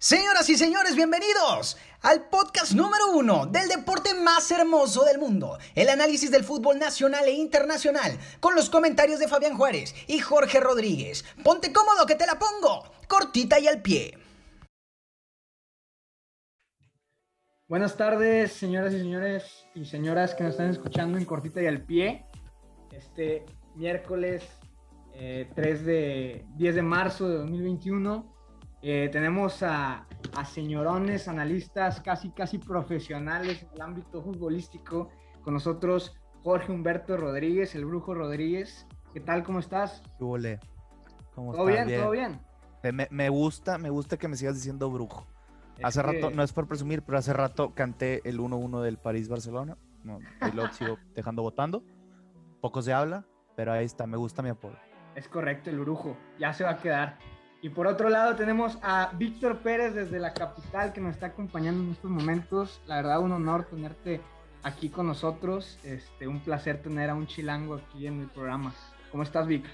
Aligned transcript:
Señoras 0.00 0.48
y 0.48 0.56
señores, 0.56 0.94
bienvenidos 0.94 1.76
al 2.02 2.28
podcast 2.28 2.70
número 2.70 3.10
uno 3.16 3.46
del 3.46 3.66
deporte 3.66 4.14
más 4.14 4.48
hermoso 4.52 5.04
del 5.04 5.18
mundo, 5.18 5.58
el 5.74 5.88
análisis 5.88 6.30
del 6.30 6.44
fútbol 6.44 6.78
nacional 6.78 7.24
e 7.24 7.32
internacional, 7.32 8.16
con 8.38 8.54
los 8.54 8.70
comentarios 8.70 9.18
de 9.18 9.26
Fabián 9.26 9.56
Juárez 9.56 9.96
y 10.06 10.20
Jorge 10.20 10.60
Rodríguez. 10.60 11.24
Ponte 11.42 11.72
cómodo 11.72 12.06
que 12.06 12.14
te 12.14 12.26
la 12.26 12.38
pongo, 12.38 12.84
cortita 13.08 13.58
y 13.58 13.66
al 13.66 13.82
pie. 13.82 14.16
Buenas 17.66 17.96
tardes, 17.96 18.52
señoras 18.52 18.94
y 18.94 19.00
señores 19.00 19.66
y 19.74 19.84
señoras 19.84 20.32
que 20.36 20.44
nos 20.44 20.52
están 20.52 20.70
escuchando 20.70 21.18
en 21.18 21.24
cortita 21.24 21.60
y 21.60 21.66
al 21.66 21.82
pie. 21.82 22.24
Este 22.92 23.44
miércoles 23.74 24.44
3 25.10 25.16
eh, 25.56 25.82
de 25.82 26.46
10 26.54 26.74
de 26.76 26.82
marzo 26.82 27.28
de 27.28 27.38
2021 27.38 28.37
eh, 28.82 29.08
tenemos 29.10 29.62
a, 29.62 30.06
señorones, 30.52 31.28
analistas 31.28 32.00
casi, 32.00 32.30
casi 32.30 32.58
profesionales 32.58 33.62
en 33.62 33.68
el 33.74 33.80
ámbito 33.80 34.22
futbolístico. 34.22 35.10
Con 35.42 35.54
nosotros 35.54 36.16
Jorge 36.42 36.72
Humberto 36.72 37.16
Rodríguez, 37.16 37.74
el 37.74 37.84
Brujo 37.84 38.14
Rodríguez. 38.14 38.86
¿Qué 39.12 39.20
tal? 39.20 39.42
¿Cómo 39.42 39.58
estás? 39.58 40.02
¿Qué 40.18 40.58
¿Cómo 41.34 41.52
¿Todo 41.52 41.66
bien? 41.66 41.88
¿Todo 41.88 42.10
bien? 42.10 42.40
Me, 43.10 43.28
gusta, 43.28 43.78
me 43.78 43.90
gusta 43.90 44.16
que 44.16 44.28
me 44.28 44.36
sigas 44.36 44.54
diciendo 44.54 44.90
brujo. 44.90 45.26
hace 45.82 46.02
rato, 46.02 46.30
no 46.30 46.42
es 46.42 46.52
por 46.52 46.68
presumir, 46.68 47.02
pero 47.02 47.18
hace 47.18 47.32
rato 47.32 47.74
canté 47.74 48.28
el 48.28 48.38
1-1 48.38 48.82
del 48.82 48.98
París-Barcelona. 48.98 49.76
No, 50.04 50.20
y 50.20 50.54
lo 50.54 50.68
sigo 50.72 50.98
dejando 51.14 51.42
votando. 51.42 51.82
Poco 52.60 52.82
se 52.82 52.92
habla, 52.92 53.24
pero 53.56 53.72
ahí 53.72 53.84
está, 53.84 54.06
me 54.06 54.16
gusta 54.16 54.42
mi 54.42 54.50
apodo. 54.50 54.76
Es 55.14 55.28
correcto, 55.28 55.70
el 55.70 55.80
brujo. 55.80 56.16
Ya 56.38 56.52
se 56.52 56.64
va 56.64 56.70
a 56.70 56.78
quedar. 56.78 57.18
Y 57.60 57.70
por 57.70 57.88
otro 57.88 58.08
lado 58.08 58.36
tenemos 58.36 58.78
a 58.82 59.10
Víctor 59.14 59.58
Pérez 59.58 59.92
desde 59.92 60.20
la 60.20 60.32
capital 60.32 60.92
que 60.92 61.00
nos 61.00 61.14
está 61.14 61.26
acompañando 61.26 61.82
en 61.82 61.90
estos 61.90 62.10
momentos. 62.10 62.80
La 62.86 62.96
verdad, 62.96 63.20
un 63.20 63.32
honor 63.32 63.64
tenerte 63.64 64.20
aquí 64.62 64.88
con 64.88 65.08
nosotros. 65.08 65.78
Este, 65.82 66.28
un 66.28 66.38
placer 66.40 66.80
tener 66.80 67.10
a 67.10 67.14
un 67.14 67.26
chilango 67.26 67.74
aquí 67.74 68.06
en 68.06 68.20
el 68.20 68.28
programa. 68.28 68.72
¿Cómo 69.10 69.24
estás, 69.24 69.48
Vic? 69.48 69.64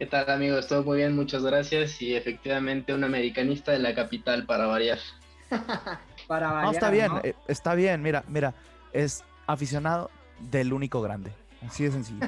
¿Qué 0.00 0.06
tal, 0.06 0.28
amigos? 0.28 0.66
Todo 0.66 0.82
muy 0.82 0.96
bien, 0.96 1.14
muchas 1.14 1.44
gracias. 1.44 2.02
Y 2.02 2.16
efectivamente, 2.16 2.92
un 2.92 3.04
americanista 3.04 3.70
de 3.70 3.78
la 3.78 3.94
capital 3.94 4.44
para 4.44 4.66
variar. 4.66 4.98
para 6.26 6.50
variar. 6.50 6.64
No, 6.64 6.72
está 6.72 6.90
bien, 6.90 7.12
eh, 7.22 7.34
está 7.46 7.76
bien. 7.76 8.02
Mira, 8.02 8.24
mira, 8.26 8.52
es 8.92 9.22
aficionado 9.46 10.10
del 10.40 10.72
único 10.72 11.00
grande. 11.00 11.32
Así 11.64 11.84
de 11.84 11.92
sencillo. 11.92 12.26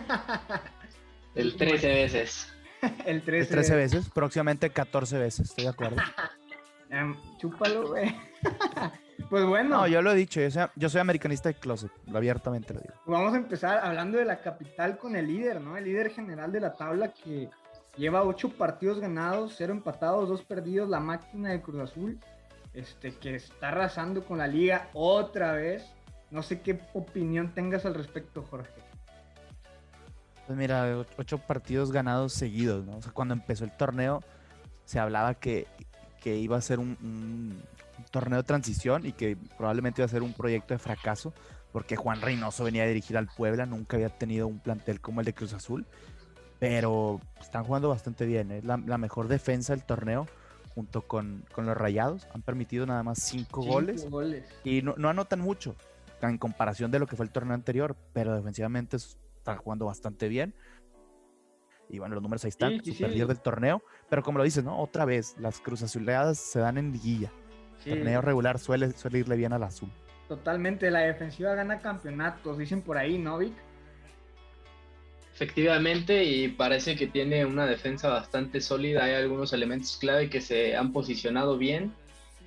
El 1.35 1.57
13 1.57 1.89
veces. 1.89 2.56
el 3.07 3.23
13. 3.23 3.51
13 3.51 3.77
veces, 3.77 4.11
próximamente 4.11 4.71
14 4.71 5.19
veces, 5.19 5.49
estoy 5.51 5.65
de 5.65 5.71
acuerdo. 5.71 5.97
Em, 6.89 7.17
chúpalo, 7.39 7.89
güey. 7.89 8.15
pues 9.31 9.45
bueno. 9.45 9.79
No, 9.79 9.87
yo 9.89 10.03
lo 10.03 10.13
he 10.13 10.15
dicho, 10.15 10.41
yo 10.77 10.89
soy, 10.89 11.01
americanista 11.01 11.49
de 11.49 11.57
closet, 11.57 11.91
abiertamente 12.15 12.75
lo 12.75 12.81
digo. 12.81 12.95
Vamos 13.07 13.35
a 13.35 13.39
empezar 13.39 13.85
hablando 13.85 14.19
de 14.19 14.25
la 14.25 14.41
capital 14.41 14.97
con 14.97 15.17
el 15.17 15.27
líder, 15.27 15.61
¿no? 15.61 15.77
El 15.77 15.85
líder 15.85 16.11
general 16.11 16.53
de 16.53 16.61
la 16.61 16.75
tabla 16.75 17.13
que 17.13 17.51
lleva 17.97 18.23
8 18.23 18.51
partidos 18.51 19.01
ganados, 19.01 19.55
0 19.57 19.73
empatados, 19.73 20.29
2 20.29 20.43
perdidos, 20.43 20.89
la 20.89 21.01
máquina 21.01 21.51
de 21.51 21.61
Cruz 21.61 21.81
Azul, 21.81 22.21
este, 22.73 23.13
que 23.17 23.35
está 23.35 23.69
arrasando 23.69 24.25
con 24.25 24.39
la 24.39 24.47
liga 24.47 24.89
otra 24.93 25.53
vez. 25.55 25.85
No 26.31 26.43
sé 26.43 26.61
qué 26.61 26.81
opinión 26.93 27.53
tengas 27.53 27.85
al 27.85 27.95
respecto, 27.95 28.43
Jorge. 28.43 28.86
Pues 30.47 30.59
mira, 30.59 31.05
ocho 31.19 31.39
partidos 31.39 31.91
ganados 31.91 32.33
seguidos, 32.33 32.85
¿no? 32.85 32.99
O 32.99 33.03
sea, 33.03 33.13
cuando 33.13 33.35
empezó 33.35 33.65
el 33.65 33.73
torneo 33.77 34.23
se 34.85 35.01
hablaba 35.01 35.35
que, 35.35 35.67
iba 36.25 36.57
a 36.57 36.61
ser 36.61 36.81
un, 36.81 37.63
torneo 38.11 38.39
de 38.39 38.45
transición 38.45 39.07
y 39.07 39.13
que 39.13 39.37
probablemente 39.57 40.01
iba 40.01 40.07
a 40.07 40.09
ser 40.09 40.23
un 40.23 40.33
proyecto 40.33 40.75
de 40.75 40.79
fracaso, 40.79 41.33
porque 41.73 41.97
Juan 41.97 42.21
Reynoso 42.21 42.65
venía 42.65 42.85
a 42.85 42.87
dirigir 42.87 43.17
al 43.17 43.29
Puebla, 43.29 43.67
nunca 43.67 43.97
había 43.97 44.09
tenido 44.09 44.47
un 44.47 44.59
plantel 44.59 45.01
como 45.01 45.21
el 45.21 45.27
de 45.27 45.35
Cruz 45.35 45.53
Azul, 45.53 45.87
pero 46.59 47.21
están 47.41 47.65
jugando 47.65 47.89
bastante 47.89 48.27
bien, 48.27 48.51
es 48.51 48.65
la, 48.65 48.77
mejor 48.77 49.29
defensa 49.29 49.73
del 49.73 49.85
torneo 49.85 50.27
junto 50.75 51.03
con, 51.03 51.45
los 51.57 51.77
Rayados, 51.77 52.27
han 52.35 52.43
permitido 52.43 52.87
nada 52.87 53.03
más 53.03 53.19
cinco, 53.21 53.63
goles, 53.63 54.07
y 54.65 54.83
no, 54.83 54.95
no 54.97 55.09
anotan 55.09 55.41
mucho 55.41 55.77
en 56.23 56.39
comparación 56.39 56.91
de 56.91 56.99
lo 56.99 57.07
que 57.07 57.17
fue 57.17 57.25
el 57.25 57.31
torneo 57.31 57.55
anterior, 57.55 57.97
pero 58.13 58.35
defensivamente 58.35 58.97
es 58.97 59.17
está 59.47 59.63
jugando 59.63 59.87
bastante 59.87 60.29
bien. 60.29 60.55
Y 61.89 62.01
bueno, 62.01 62.17
los 62.17 62.23
números 62.23 62.45
ahí 62.45 62.49
están, 62.49 62.83
sí, 62.83 62.93
del 62.95 63.41
torneo. 63.41 63.83
Pero 64.11 64.23
como 64.23 64.39
lo 64.39 64.45
dices, 64.45 64.65
¿no? 64.65 64.81
Otra 64.81 65.05
vez, 65.05 65.37
las 65.39 65.61
cruz 65.61 65.83
azuleadas 65.83 66.39
se 66.39 66.59
dan 66.59 66.79
en 66.79 66.91
liguilla. 66.93 67.31
El 67.85 67.99
torneo 67.99 68.21
regular 68.21 68.59
suele, 68.59 68.91
suele 68.93 69.19
irle 69.21 69.37
bien 69.37 69.53
al 69.53 69.63
azul. 69.63 69.89
Totalmente, 70.29 70.91
la 70.91 71.01
defensiva 71.01 71.55
gana 71.55 71.79
campeonatos, 71.79 72.59
dicen 72.59 72.83
por 72.83 72.99
ahí, 72.99 73.17
¿no, 73.17 73.39
Vic? 73.39 73.53
Efectivamente, 75.33 76.25
y 76.25 76.49
parece 76.49 76.97
que 76.97 77.07
tiene 77.07 77.45
una 77.45 77.67
defensa 77.67 78.09
bastante 78.09 78.61
sólida. 78.61 79.05
Hay 79.05 79.15
algunos 79.15 79.53
elementos 79.53 79.97
clave 79.99 80.29
que 80.29 80.41
se 80.41 80.75
han 80.75 80.93
posicionado 80.93 81.57
bien 81.59 81.93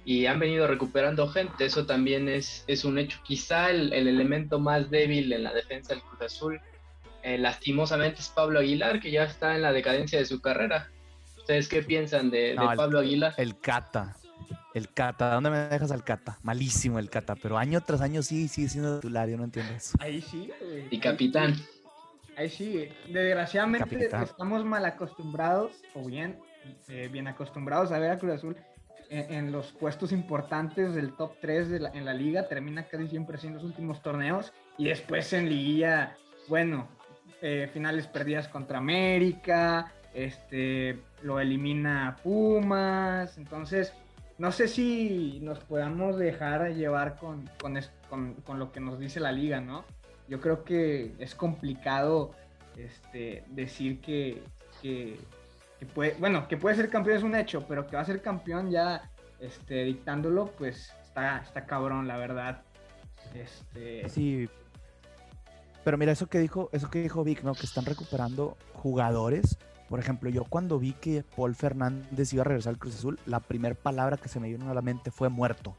y 0.04 0.26
han 0.26 0.40
venido 0.40 0.68
recuperando 0.68 1.30
gente. 1.30 1.66
Eso 1.66 1.86
también 1.86 2.28
es, 2.28 2.66
es 2.68 2.84
un 2.84 2.98
hecho. 2.98 3.20
Quizá 3.24 3.70
el, 3.70 3.94
el 3.94 4.10
elemento 4.10 4.60
más 4.60 4.90
débil 4.90 5.32
en 5.32 5.44
la 5.44 5.54
defensa 5.54 5.94
del 5.94 6.04
Cruz 6.04 6.22
Azul 6.24 6.60
eh, 7.24 7.38
lastimosamente 7.38 8.22
es 8.22 8.30
Pablo 8.30 8.60
Aguilar, 8.60 9.00
que 9.00 9.12
ya 9.12 9.24
está 9.24 9.56
en 9.56 9.62
la 9.62 9.72
decadencia 9.72 10.20
de 10.20 10.26
su 10.26 10.42
carrera. 10.42 10.90
¿Ustedes 11.38 11.68
qué 11.68 11.84
piensan 11.84 12.30
de, 12.30 12.56
Pablo 12.76 13.00
Aguilar? 13.00 13.34
El 13.38 13.60
Cata. 13.60 14.16
El 14.74 14.90
Cata, 14.90 15.34
¿dónde 15.34 15.50
me 15.50 15.58
dejas 15.58 15.92
al 15.92 16.04
Cata? 16.04 16.38
Malísimo 16.44 17.00
el 17.00 17.10
Cata, 17.10 17.36
pero 17.36 17.58
año 17.58 17.82
tras 17.82 18.02
año 18.02 18.22
sí, 18.22 18.48
sigue 18.48 18.70
siendo 18.70 19.00
titular, 19.00 19.28
yo 19.28 19.38
no 19.38 19.44
entiendo 19.44 19.74
eso. 19.74 19.98
Ahí 20.00 20.22
sí, 20.22 20.52
Y 20.92 21.00
capitán. 21.00 21.56
Ahí 22.38 22.50
sí, 22.50 22.88
desgraciadamente 23.08 24.10
estamos 24.24 24.64
mal 24.64 24.86
acostumbrados, 24.86 25.74
o 25.94 26.06
bien, 26.06 26.40
eh, 26.88 27.10
bien 27.12 27.28
acostumbrados 27.28 27.92
a 27.92 28.00
ver 28.00 28.12
a 28.12 28.18
Cruz 28.18 28.34
Azul 28.36 28.56
en, 29.10 29.52
los 29.52 29.72
puestos 29.74 30.12
importantes 30.12 30.94
del 30.94 31.14
top 31.14 31.34
3 31.42 31.70
de 31.70 31.90
en 31.94 32.06
la 32.06 32.14
liga, 32.14 32.48
termina 32.48 32.88
casi 32.88 33.08
siempre 33.08 33.38
siendo 33.38 33.58
los 33.60 33.66
últimos 33.66 34.02
torneos, 34.02 34.54
y 34.78 34.86
después 34.86 35.34
en 35.34 35.50
liguilla, 35.50 36.16
bueno, 36.48 36.88
eh, 37.42 37.70
finales 37.72 38.08
perdidas 38.08 38.48
contra 38.48 38.78
América, 38.80 39.92
este, 40.14 41.00
lo 41.22 41.40
elimina 41.40 42.18
Pumas, 42.24 43.38
entonces 43.38 43.94
no 44.38 44.52
sé 44.52 44.68
si 44.68 45.40
nos 45.42 45.60
podamos 45.60 46.18
dejar 46.18 46.74
llevar 46.74 47.18
con, 47.18 47.50
con, 47.60 48.60
lo 48.60 48.72
que 48.72 48.80
nos 48.80 48.98
dice 48.98 49.20
la 49.20 49.32
liga, 49.32 49.60
¿no? 49.60 49.84
Yo 50.28 50.40
creo 50.40 50.64
que 50.64 51.14
es 51.20 51.36
complicado 51.36 52.32
este, 52.78 53.44
decir 53.50 54.00
que, 54.00 54.42
puede, 55.94 56.16
bueno, 56.20 56.48
que 56.48 56.56
puede 56.56 56.78
ser 56.78 56.90
campeón 56.90 57.18
es 57.18 57.24
un 57.24 57.36
hecho, 57.36 57.66
pero 57.68 57.86
que 57.86 57.98
va 57.98 58.02
a 58.02 58.06
ser 58.06 58.22
campeón 58.22 58.72
ya 58.72 59.10
este, 59.42 59.84
dictándolo, 59.84 60.48
pues 60.58 60.94
está, 61.04 61.40
está 61.40 61.66
cabrón, 61.66 62.08
la 62.08 62.16
verdad. 62.16 62.62
Este... 63.36 64.08
Sí, 64.08 64.50
pero 65.84 65.98
mira, 65.98 66.12
eso 66.12 66.28
que 66.28 66.40
dijo, 66.40 66.70
eso 66.72 66.90
que 66.90 67.02
dijo 67.02 67.24
Vic, 67.24 67.44
¿no? 67.44 67.54
Que 67.54 67.66
están 67.66 67.86
recuperando 67.86 68.58
jugadores. 68.74 69.58
Por 69.88 70.00
ejemplo, 70.00 70.30
yo 70.30 70.44
cuando 70.44 70.78
vi 70.78 70.94
que 70.94 71.24
Paul 71.36 71.56
Fernández 71.56 72.32
iba 72.34 72.42
a 72.42 72.46
regresar 72.46 72.72
al 72.72 72.80
Cruz 72.80 72.96
Azul, 72.96 73.20
la 73.26 73.40
primera 73.40 73.76
palabra 73.76 74.18
que 74.18 74.30
se 74.30 74.40
me 74.40 74.50
vino 74.50 74.70
a 74.70 74.74
la 74.74 74.82
mente 74.82 75.10
fue 75.10 75.30
muerto. 75.30 75.76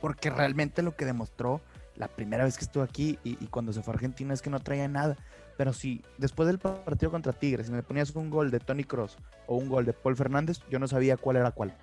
Porque 0.00 0.30
realmente 0.30 0.82
lo 0.82 0.94
que 0.94 1.04
demostró 1.04 1.60
la 1.96 2.06
primera 2.06 2.44
vez 2.44 2.56
que 2.56 2.64
estuvo 2.64 2.84
aquí 2.84 3.18
y, 3.24 3.34
cuando 3.46 3.72
se 3.72 3.82
fue 3.82 3.92
a 3.92 3.96
Argentina 3.96 4.32
es 4.32 4.40
que 4.40 4.50
no 4.50 4.60
traía 4.60 4.86
nada. 4.86 5.16
Pero 5.56 5.72
si 5.72 6.04
después 6.18 6.46
del 6.46 6.60
partido 6.60 7.10
contra 7.10 7.32
Tigres, 7.32 7.66
si 7.66 7.72
me 7.72 7.82
ponías 7.82 8.14
un 8.14 8.30
gol 8.30 8.52
de 8.52 8.60
Tony 8.60 8.84
Cross 8.84 9.16
o 9.48 9.56
un 9.56 9.68
gol 9.68 9.84
de 9.84 9.92
Paul 9.92 10.16
Fernández, 10.16 10.60
yo 10.70 10.78
no 10.78 10.86
sabía 10.86 11.16
cuál 11.16 11.38
era 11.38 11.50
cuál. 11.50 11.76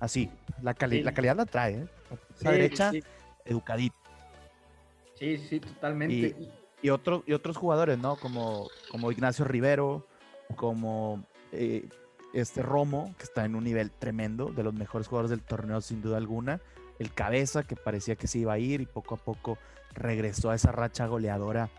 Así, 0.00 0.30
la, 0.62 0.74
la 0.80 1.12
calidad 1.12 1.36
la 1.36 1.44
trae, 1.44 1.74
¿eh? 1.74 1.86
Esa 2.38 2.52
derecha, 2.52 2.92
educadita. 3.44 3.96
Sí, 5.18 5.38
sí, 5.48 5.60
totalmente. 5.60 6.36
Y, 6.80 6.90
otros, 6.90 7.22
y 7.26 7.32
otros 7.32 7.56
jugadores, 7.56 7.98
¿no? 7.98 8.16
Como, 8.16 8.68
como 8.90 9.10
Ignacio 9.10 9.44
Rivero, 9.44 10.06
como 10.56 11.24
eh, 11.50 11.88
este 12.32 12.62
Romo, 12.62 13.14
que 13.18 13.24
está 13.24 13.44
en 13.44 13.56
un 13.56 13.64
nivel 13.64 13.90
tremendo, 13.90 14.46
de 14.46 14.62
los 14.62 14.74
mejores 14.74 15.08
jugadores 15.08 15.30
del 15.30 15.42
torneo 15.42 15.80
sin 15.80 16.00
duda 16.00 16.18
alguna. 16.18 16.60
El 16.98 17.12
Cabeza, 17.12 17.64
que 17.64 17.76
parecía 17.76 18.16
que 18.16 18.26
se 18.28 18.38
iba 18.38 18.52
a 18.52 18.58
ir 18.58 18.80
y 18.80 18.86
poco 18.86 19.16
a 19.16 19.18
poco 19.18 19.58
regresó 19.92 20.50
a 20.50 20.54
esa 20.54 20.70
racha 20.70 21.06
goleadora 21.06 21.70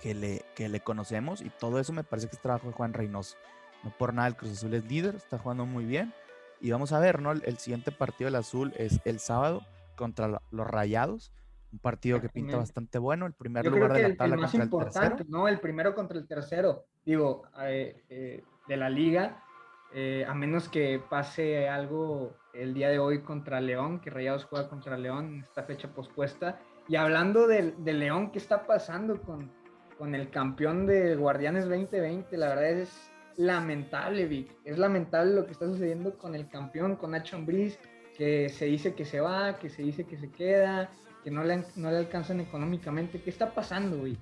que 0.00 0.14
le, 0.14 0.44
que 0.54 0.68
le 0.68 0.80
conocemos. 0.80 1.40
Y 1.40 1.50
todo 1.50 1.80
eso 1.80 1.92
me 1.92 2.04
parece 2.04 2.28
que 2.28 2.36
es 2.36 2.42
trabajo 2.42 2.68
de 2.68 2.72
Juan 2.72 2.92
Reynoso. 2.92 3.36
No 3.82 3.90
por 3.96 4.14
nada, 4.14 4.28
el 4.28 4.36
Cruz 4.36 4.52
Azul 4.52 4.74
es 4.74 4.84
líder, 4.84 5.16
está 5.16 5.38
jugando 5.38 5.66
muy 5.66 5.84
bien. 5.84 6.12
Y 6.60 6.70
vamos 6.70 6.92
a 6.92 7.00
ver, 7.00 7.20
¿no? 7.20 7.32
El, 7.32 7.42
el 7.46 7.58
siguiente 7.58 7.90
partido 7.90 8.26
del 8.26 8.36
Azul 8.36 8.72
es 8.76 9.00
el 9.04 9.18
sábado 9.18 9.62
contra 9.96 10.40
los 10.50 10.66
Rayados 10.66 11.32
un 11.72 11.78
partido 11.78 12.20
que 12.20 12.28
pinta 12.28 12.56
bastante 12.56 12.98
bueno, 12.98 13.26
el 13.26 13.32
primer 13.32 13.66
lugar 13.66 13.92
de 13.92 14.08
la 14.08 14.16
tabla 14.16 14.34
el 14.34 14.40
más 14.40 14.54
importante, 14.54 15.24
¿no? 15.28 15.48
El 15.48 15.60
primero 15.60 15.94
contra 15.94 16.18
el 16.18 16.26
tercero, 16.26 16.86
digo, 17.04 17.42
eh, 17.62 18.04
eh, 18.08 18.44
de 18.68 18.76
la 18.76 18.88
liga. 18.88 19.44
eh, 19.92 20.24
a 20.28 20.34
menos 20.34 20.68
que 20.68 21.02
pase 21.10 21.68
algo 21.68 22.36
el 22.54 22.74
día 22.74 22.88
de 22.90 23.00
hoy 23.00 23.22
contra 23.22 23.60
León, 23.60 24.00
que 24.00 24.08
Rayados 24.08 24.44
juega 24.44 24.68
contra 24.68 24.96
León 24.96 25.34
en 25.34 25.40
esta 25.40 25.64
fecha 25.64 25.88
pospuesta. 25.88 26.60
Y 26.86 26.94
hablando 26.94 27.48
de, 27.48 27.74
León, 27.84 28.30
¿qué 28.30 28.38
está 28.38 28.66
pasando 28.66 29.20
con, 29.20 29.50
con 29.98 30.14
el 30.14 30.30
campeón 30.30 30.86
de 30.86 31.16
Guardianes 31.16 31.68
2020? 31.68 32.36
La 32.36 32.48
verdad 32.50 32.70
es 32.70 33.10
lamentable, 33.36 34.26
Vic. 34.26 34.56
Es 34.64 34.78
lamentable 34.78 35.34
lo 35.34 35.46
que 35.46 35.52
está 35.52 35.66
sucediendo 35.66 36.16
con 36.16 36.34
el 36.34 36.48
campeón, 36.48 36.96
con 36.96 37.12
Nacho 37.12 37.36
Ambriz, 37.36 37.78
que 38.16 38.48
se 38.48 38.66
dice 38.66 38.94
que 38.94 39.04
se 39.04 39.20
va, 39.20 39.58
que 39.58 39.70
se 39.70 39.82
dice 39.82 40.04
que 40.04 40.18
se 40.18 40.30
queda, 40.30 40.90
que 41.22 41.30
no 41.30 41.44
le, 41.44 41.64
no 41.76 41.90
le 41.90 41.98
alcanzan 41.98 42.40
económicamente. 42.40 43.20
¿Qué 43.20 43.30
está 43.30 43.52
pasando, 43.54 44.02
Vic? 44.02 44.18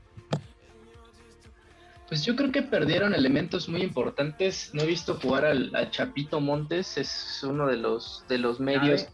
Pues 2.08 2.24
yo 2.24 2.34
creo 2.36 2.50
que 2.50 2.62
perdieron 2.62 3.14
elementos 3.14 3.68
muy 3.68 3.82
importantes. 3.82 4.70
No 4.72 4.82
he 4.82 4.86
visto 4.86 5.14
jugar 5.20 5.44
al, 5.44 5.90
Chapito 5.90 6.40
Montes, 6.40 6.96
es 6.96 7.42
uno 7.42 7.66
de 7.66 7.76
los, 7.76 8.24
de 8.28 8.38
los 8.38 8.60
medios 8.60 9.08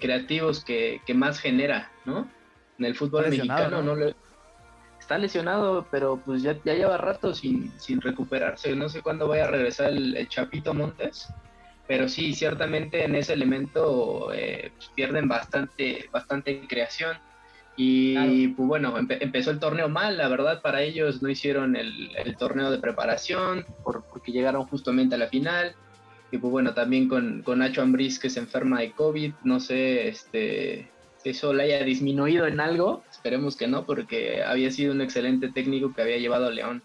creativos 0.00 0.64
que, 0.64 1.00
más 1.14 1.38
genera, 1.38 1.92
¿no? 2.04 2.28
En 2.78 2.86
el 2.86 2.96
fútbol 2.96 3.28
mexicano 3.28 3.82
¿no? 3.82 3.94
está 5.10 5.18
lesionado, 5.18 5.88
pero 5.90 6.22
pues 6.24 6.40
ya, 6.40 6.56
ya 6.64 6.74
lleva 6.74 6.96
rato 6.96 7.34
sin, 7.34 7.72
sin 7.80 8.00
recuperarse. 8.00 8.76
No 8.76 8.88
sé 8.88 9.02
cuándo 9.02 9.26
vaya 9.26 9.44
a 9.44 9.50
regresar 9.50 9.90
el, 9.90 10.28
Chapito 10.28 10.72
Montes, 10.72 11.32
pero 11.88 12.08
sí, 12.08 12.32
ciertamente 12.32 13.04
en 13.04 13.16
ese 13.16 13.32
elemento 13.32 14.32
eh, 14.32 14.70
pues, 14.76 14.88
pierden 14.94 15.26
bastante, 15.26 16.08
bastante 16.12 16.64
creación. 16.68 17.16
Y 17.76 18.48
pues 18.48 18.68
bueno, 18.68 18.94
empezó 18.98 19.50
el 19.50 19.58
torneo 19.58 19.88
mal, 19.88 20.18
la 20.18 20.28
verdad, 20.28 20.60
para 20.60 20.82
ellos 20.82 21.22
no 21.22 21.30
hicieron 21.30 21.76
el, 21.76 22.36
torneo 22.38 22.70
de 22.70 22.78
preparación 22.78 23.64
porque 23.84 24.32
llegaron 24.32 24.64
justamente 24.64 25.14
a 25.14 25.18
la 25.18 25.28
final. 25.28 25.74
Y 26.30 26.38
pues 26.38 26.50
bueno, 26.50 26.74
también 26.74 27.08
con, 27.08 27.42
con 27.42 27.60
Nacho 27.60 27.82
Ambriz 27.82 28.18
que 28.18 28.30
se 28.30 28.40
enferma 28.40 28.80
de 28.80 28.92
COVID, 28.92 29.32
no 29.44 29.60
sé 29.60 30.08
este, 30.08 30.90
si 31.22 31.30
eso 31.30 31.52
le 31.52 31.64
haya 31.64 31.84
disminuido 31.84 32.46
en 32.46 32.60
algo, 32.60 33.02
esperemos 33.10 33.56
que 33.56 33.66
no, 33.66 33.84
porque 33.84 34.42
había 34.44 34.70
sido 34.70 34.92
un 34.92 35.00
excelente 35.00 35.48
técnico 35.50 35.92
que 35.92 36.02
había 36.02 36.18
llevado 36.18 36.46
a 36.46 36.50
León 36.50 36.82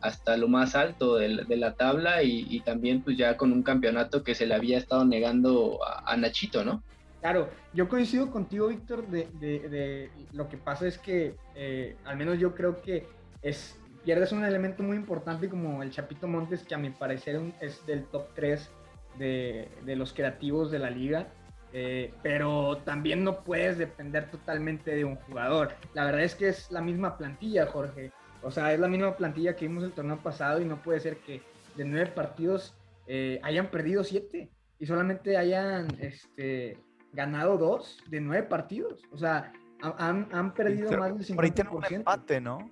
hasta 0.00 0.36
lo 0.36 0.48
más 0.48 0.76
alto 0.76 1.16
de, 1.16 1.44
la 1.56 1.74
tabla 1.74 2.22
y, 2.22 2.60
también 2.60 3.02
pues 3.02 3.18
ya 3.18 3.36
con 3.36 3.52
un 3.52 3.62
campeonato 3.62 4.22
que 4.22 4.34
se 4.34 4.46
le 4.46 4.54
había 4.54 4.78
estado 4.78 5.04
negando 5.04 5.78
a 6.06 6.16
Nachito, 6.16 6.64
¿no? 6.64 6.82
Claro, 7.20 7.50
yo 7.74 7.88
coincido 7.88 8.30
contigo, 8.30 8.68
Víctor, 8.68 9.06
de, 9.08 10.10
lo 10.32 10.48
que 10.48 10.56
pasa 10.56 10.86
es 10.86 10.96
que, 10.96 11.34
eh, 11.54 11.96
al 12.04 12.16
menos 12.16 12.38
yo 12.38 12.54
creo 12.54 12.80
que 12.80 13.06
es, 13.42 13.78
pierdes 14.04 14.32
un 14.32 14.44
elemento 14.44 14.82
muy 14.82 14.96
importante 14.96 15.48
como 15.48 15.82
el 15.82 15.90
Chapito 15.90 16.26
Montes, 16.26 16.62
que 16.62 16.74
a 16.74 16.78
mi 16.78 16.90
parecer 16.90 17.40
es 17.60 17.84
del 17.86 18.04
top 18.06 18.28
3 18.34 18.70
de, 19.18 19.96
los 19.96 20.14
creativos 20.14 20.70
de 20.70 20.78
la 20.78 20.88
liga, 20.88 21.28
eh, 21.74 22.14
pero 22.22 22.78
también 22.78 23.22
no 23.22 23.44
puedes 23.44 23.76
depender 23.76 24.30
totalmente 24.30 24.94
de 24.94 25.04
un 25.04 25.16
jugador. 25.16 25.74
La 25.92 26.06
verdad 26.06 26.22
es 26.22 26.34
que 26.34 26.48
es 26.48 26.70
la 26.70 26.80
misma 26.80 27.18
plantilla, 27.18 27.66
Jorge. 27.66 28.12
O 28.42 28.50
sea, 28.50 28.72
es 28.72 28.80
la 28.80 28.88
misma 28.88 29.14
plantilla 29.16 29.54
que 29.54 29.68
vimos 29.68 29.84
el 29.84 29.92
torneo 29.92 30.18
pasado 30.18 30.62
y 30.62 30.64
no 30.64 30.82
puede 30.82 31.00
ser 31.00 31.18
que 31.18 31.42
de 31.76 31.84
nueve 31.84 32.06
partidos 32.06 32.74
eh, 33.06 33.38
hayan 33.42 33.70
perdido 33.70 34.02
siete 34.04 34.50
y 34.78 34.86
solamente 34.86 35.36
hayan 35.36 35.86
este, 36.00 36.78
ganado 37.12 37.58
dos 37.58 38.02
de 38.08 38.20
nueve 38.20 38.46
partidos. 38.46 39.02
O 39.12 39.18
sea, 39.18 39.52
han, 39.82 40.54
perdido 40.54 40.96
más 40.98 41.16
del 41.16 41.26
50%. 41.26 41.68
Por 41.68 41.84
ahí 41.84 41.88
un 41.90 41.94
empate, 41.94 42.40
¿no? 42.40 42.70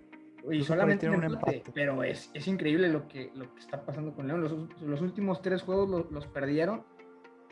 Y 0.50 0.62
solamente 0.62 1.08
un 1.08 1.24
empate, 1.24 1.62
pero 1.74 2.02
es, 2.02 2.30
es, 2.32 2.46
increíble 2.46 2.88
lo 2.88 3.08
que, 3.08 3.30
lo 3.34 3.52
que 3.52 3.60
está 3.60 3.84
pasando 3.84 4.14
con 4.14 4.26
León. 4.26 4.40
Los, 4.40 4.80
los 4.80 5.00
últimos 5.00 5.42
tres 5.42 5.62
juegos 5.62 6.06
los, 6.10 6.26
perdieron. 6.26 6.84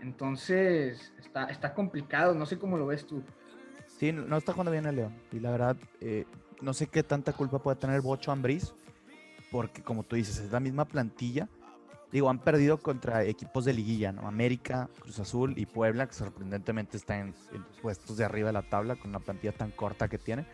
Entonces, 0.00 1.12
está, 1.19 1.44
está 1.47 1.75
complicado. 1.75 2.35
No 2.35 2.47
sé 2.47 2.59
cómo 2.59 2.79
lo 2.79 2.87
ves 2.87 3.06
tú. 3.06 3.23
Sí, 3.87 4.12
no 4.12 4.37
está 4.37 4.53
jugando 4.53 4.71
bien 4.71 4.87
el 4.87 4.97
León. 4.97 5.17
Y 5.32 5.41
la 5.41 5.50
verdad, 5.50 5.77
eh, 6.00 6.27
no 6.61 6.73
sé 6.73 6.87
qué 6.87 7.03
tanta 7.03 7.32
culpa 7.32 7.59
puede 7.59 7.77
tener 7.77 8.00
Bocho 8.00 8.31
Ambriz. 8.31 8.73
Porque, 9.50 9.82
como 9.82 10.03
tú 10.03 10.17
dices, 10.17 10.39
es 10.39 10.50
la 10.50 10.61
misma 10.61 10.85
plantilla 10.85 11.49
digo, 12.17 12.31
han 12.31 12.39
perdido 12.39 12.79
contra 12.79 13.25
equipos 13.25 13.67
de 13.67 13.75
liguilla, 13.75 14.11
¿no? 14.11 14.27
América, 14.27 14.89
Cruz 15.01 15.19
Azul 15.19 15.53
y 15.59 15.67
Puebla, 15.67 16.07
que 16.07 16.15
sorprendentemente 16.15 16.97
están 16.97 17.35
en, 17.53 17.65
puestos 17.83 18.17
de 18.17 18.25
arriba 18.25 18.47
de 18.47 18.55
la 18.55 18.63
tabla 18.63 18.97
con 18.97 19.11
una 19.11 19.21
plantilla 19.21 19.53
tan 19.53 19.71
corta 19.71 20.09
que 20.09 20.17
tiene. 20.17 20.47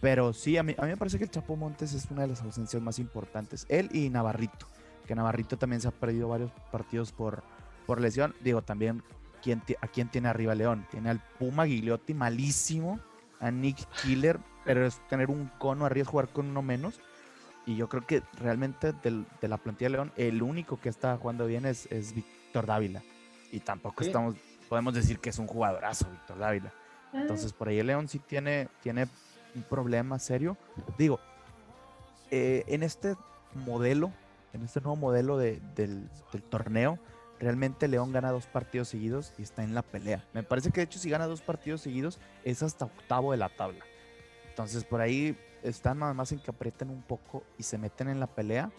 Pero 0.00 0.32
sí, 0.32 0.56
a 0.56 0.62
mí, 0.62 0.74
a 0.78 0.82
mí 0.84 0.88
me 0.88 0.96
parece 0.96 1.18
que 1.18 1.24
el 1.24 1.30
Chapo 1.30 1.56
Montes 1.56 1.92
es 1.92 2.10
una 2.10 2.22
de 2.22 2.28
las 2.28 2.40
ausencias 2.40 2.82
más 2.82 2.98
importantes. 2.98 3.66
Él 3.68 3.90
y 3.92 4.08
Navarrito, 4.08 4.66
que 5.06 5.14
Navarrito 5.14 5.58
también 5.58 5.82
se 5.82 5.88
ha 5.88 5.90
perdido 5.90 6.28
varios 6.28 6.50
partidos 6.72 7.12
por, 7.12 7.42
por 7.86 8.00
lesión. 8.00 8.34
Digo, 8.42 8.62
también, 8.62 9.02
¿quién 9.42 9.62
¿a 9.82 9.88
quién 9.88 10.08
tiene 10.08 10.28
arriba 10.28 10.54
León? 10.54 10.86
Tiene 10.90 11.10
al 11.10 11.20
Puma 11.38 11.66
Gigliotti 11.66 12.14
malísimo, 12.14 12.98
a 13.40 13.50
Nick 13.50 13.86
Killer, 14.00 14.40
pero 14.64 14.86
es 14.86 15.06
tener 15.08 15.28
un 15.28 15.50
cono 15.58 15.84
arriba, 15.84 16.06
jugar 16.06 16.28
con 16.28 16.46
uno 16.46 16.62
menos 16.62 16.98
y 17.66 17.76
yo 17.76 17.88
creo 17.88 18.06
que 18.06 18.22
realmente 18.38 18.92
de 18.92 19.48
la 19.48 19.56
plantilla 19.56 19.88
de 19.88 19.92
León, 19.96 20.12
el 20.16 20.42
único 20.42 20.78
que 20.78 20.88
está 20.88 21.16
jugando 21.16 21.46
bien 21.46 21.64
es, 21.64 21.86
es 21.90 22.14
Víctor 22.14 22.66
Dávila. 22.66 23.02
Y 23.50 23.60
tampoco 23.60 24.04
estamos, 24.04 24.34
podemos 24.68 24.94
decir 24.94 25.18
que 25.18 25.30
es 25.30 25.38
un 25.38 25.46
jugadorazo 25.46 26.10
Víctor 26.10 26.38
Dávila. 26.38 26.72
Entonces 27.12 27.52
por 27.52 27.68
ahí 27.68 27.78
el 27.78 27.86
León 27.86 28.08
sí 28.08 28.18
tiene, 28.18 28.68
tiene 28.82 29.06
un 29.54 29.62
problema 29.62 30.18
serio. 30.18 30.56
Digo, 30.98 31.20
eh, 32.30 32.64
en 32.66 32.82
este 32.82 33.14
modelo, 33.54 34.12
en 34.52 34.62
este 34.62 34.80
nuevo 34.80 34.96
modelo 34.96 35.38
del, 35.38 35.62
del, 35.74 36.08
torneo, 36.50 36.98
realmente 37.38 37.88
León 37.88 38.12
gana 38.12 38.30
dos 38.30 38.46
partidos 38.46 38.88
seguidos 38.88 39.32
y 39.38 39.42
está 39.42 39.62
en 39.62 39.74
la 39.74 39.82
pelea. 39.82 40.24
Me 40.34 40.42
parece 40.42 40.70
que 40.70 40.80
de 40.80 40.84
hecho 40.84 40.98
si 40.98 41.08
gana 41.08 41.26
dos 41.26 41.40
partidos 41.40 41.80
seguidos 41.80 42.18
es 42.42 42.62
hasta 42.62 42.86
octavo 42.86 43.32
de 43.32 43.38
la 43.38 43.48
tabla. 43.48 43.84
Entonces 44.48 44.84
por 44.84 45.00
ahí 45.00 45.36
están 45.64 45.98
nada 45.98 46.14
más 46.14 46.30
en 46.32 46.38
que 46.38 46.50
aprieten 46.50 46.90
un 46.90 47.02
poco 47.02 47.42
y 47.58 47.62
se 47.62 47.78
meten 47.78 48.08
en 48.08 48.20
la 48.20 48.26
pelea. 48.26 48.70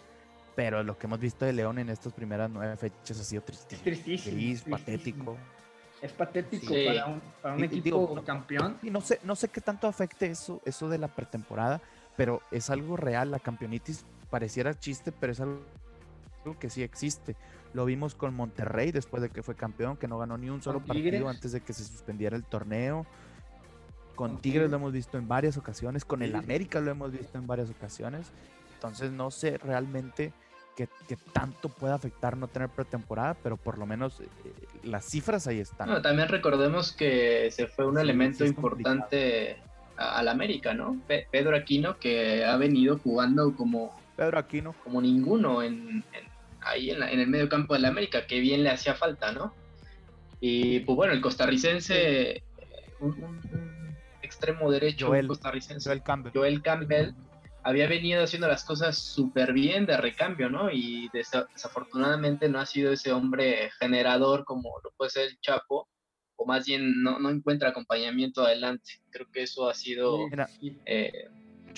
Pero 0.54 0.82
lo 0.82 0.96
que 0.96 1.06
hemos 1.06 1.20
visto 1.20 1.44
de 1.44 1.52
León 1.52 1.78
en 1.78 1.90
estas 1.90 2.14
primeras 2.14 2.48
nueve 2.50 2.76
fechas 2.76 3.20
ha 3.20 3.24
sido 3.24 3.42
tristísimo. 3.42 3.82
Tristísimo. 3.82 4.76
patético. 4.78 5.36
Es 6.00 6.12
patético 6.12 6.74
para 7.42 7.54
un, 7.54 7.64
equipo 7.64 8.22
campeón. 8.24 8.78
Y 8.82 8.90
no 8.90 9.00
sé, 9.00 9.20
no 9.24 9.36
sé 9.36 9.48
qué 9.48 9.60
tanto 9.60 9.86
afecte 9.86 10.26
eso, 10.26 10.62
eso 10.64 10.88
de 10.88 10.98
la 10.98 11.08
pretemporada, 11.08 11.80
pero 12.16 12.40
es 12.50 12.70
algo 12.70 12.96
real. 12.96 13.30
La 13.30 13.38
campeonitis 13.38 14.04
pareciera 14.30 14.78
chiste, 14.78 15.12
pero 15.12 15.32
es 15.32 15.40
algo 15.40 15.60
que 16.58 16.70
sí 16.70 16.82
existe. 16.82 17.36
Lo 17.74 17.84
vimos 17.84 18.14
con 18.14 18.34
Monterrey 18.34 18.92
después 18.92 19.22
de 19.22 19.30
que 19.30 19.42
fue 19.42 19.54
campeón, 19.54 19.96
que 19.96 20.08
no 20.08 20.18
ganó 20.18 20.38
ni 20.38 20.48
un 20.48 20.62
solo 20.62 20.80
partido 20.80 21.28
antes 21.28 21.52
de 21.52 21.60
que 21.60 21.72
se 21.72 21.84
suspendiera 21.84 22.36
el 22.36 22.44
torneo. 22.44 23.06
Con 24.16 24.38
Tigres 24.38 24.68
lo 24.70 24.76
hemos 24.76 24.92
visto 24.92 25.18
en 25.18 25.28
varias 25.28 25.56
ocasiones, 25.56 26.04
con 26.04 26.22
el 26.22 26.34
América 26.34 26.80
lo 26.80 26.90
hemos 26.90 27.12
visto 27.12 27.38
en 27.38 27.46
varias 27.46 27.70
ocasiones. 27.70 28.32
Entonces 28.74 29.12
no 29.12 29.30
sé 29.30 29.58
realmente 29.58 30.32
qué, 30.74 30.88
tanto 31.32 31.68
puede 31.68 31.94
afectar 31.94 32.36
no 32.36 32.48
tener 32.48 32.68
pretemporada, 32.68 33.34
pero 33.34 33.56
por 33.56 33.78
lo 33.78 33.86
menos 33.86 34.20
eh, 34.20 34.26
las 34.82 35.04
cifras 35.04 35.46
ahí 35.46 35.60
están. 35.60 36.02
también 36.02 36.28
recordemos 36.28 36.92
que 36.92 37.50
se 37.50 37.66
fue 37.66 37.86
un 37.86 37.98
elemento 37.98 38.44
importante 38.44 39.58
al 39.96 40.28
América, 40.28 40.74
¿no? 40.74 41.00
Pedro 41.06 41.56
Aquino, 41.56 41.98
que 41.98 42.44
ha 42.44 42.56
venido 42.56 42.98
jugando 42.98 43.54
como, 43.54 43.98
Pedro 44.16 44.38
Aquino. 44.38 44.74
como 44.84 45.00
ninguno 45.00 45.62
en, 45.62 46.04
ahí 46.60 46.90
en, 46.90 47.02
el 47.02 47.26
medio 47.26 47.48
campo 47.48 47.74
del 47.74 47.84
América, 47.86 48.26
que 48.26 48.40
bien 48.40 48.62
le 48.62 48.70
hacía 48.70 48.94
falta, 48.94 49.32
¿no? 49.32 49.54
Y 50.40 50.80
pues 50.80 50.96
bueno, 50.96 51.14
el 51.14 51.22
costarricense, 51.22 52.30
eh, 52.30 52.42
extremo 54.26 54.70
derecho 54.70 55.08
Joel, 55.08 55.28
costarricense, 55.28 55.88
Joel 55.88 56.02
Campbell. 56.02 56.32
Joel 56.32 56.62
Campbell, 56.62 57.14
había 57.66 57.88
venido 57.88 58.22
haciendo 58.22 58.46
las 58.46 58.64
cosas 58.64 58.96
súper 58.96 59.52
bien 59.52 59.86
de 59.86 59.96
recambio, 59.96 60.48
¿no? 60.48 60.70
Y 60.70 61.10
desafortunadamente 61.12 62.48
no 62.48 62.60
ha 62.60 62.66
sido 62.66 62.92
ese 62.92 63.12
hombre 63.12 63.70
generador 63.80 64.44
como 64.44 64.70
lo 64.84 64.92
puede 64.96 65.10
ser 65.10 65.28
el 65.28 65.40
Chapo, 65.40 65.88
o 66.36 66.46
más 66.46 66.64
bien 66.64 67.02
no, 67.02 67.18
no 67.18 67.28
encuentra 67.28 67.70
acompañamiento 67.70 68.42
adelante. 68.42 69.00
Creo 69.10 69.26
que 69.32 69.42
eso 69.42 69.68
ha 69.68 69.74
sido... 69.74 70.28
Eh, 70.84 71.28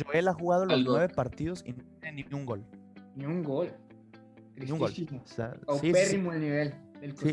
Joel 0.04 0.28
ha 0.28 0.34
jugado 0.34 0.66
los 0.66 0.84
nueve 0.84 1.08
partidos 1.08 1.64
y 1.64 1.72
no 1.72 1.82
tiene 2.00 2.24
ni 2.24 2.34
un 2.34 2.44
gol. 2.44 2.64
Ni 3.16 3.24
un 3.24 3.42
gol. 3.42 3.72
Ni 4.56 4.70
un 4.70 4.78
gol. 4.78 4.92
O 5.66 5.80
el 5.82 6.40
nivel. 6.40 6.74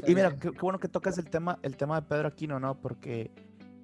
y 0.07 0.15
mira, 0.15 0.37
qué, 0.39 0.49
bueno 0.51 0.79
que 0.79 0.87
tocas 0.87 1.17
el 1.17 1.29
tema, 1.29 1.59
el 1.61 1.75
tema 1.75 1.99
de 1.99 2.07
Pedro 2.07 2.27
Aquino, 2.27 2.59
¿no? 2.59 2.79
Porque 2.79 3.31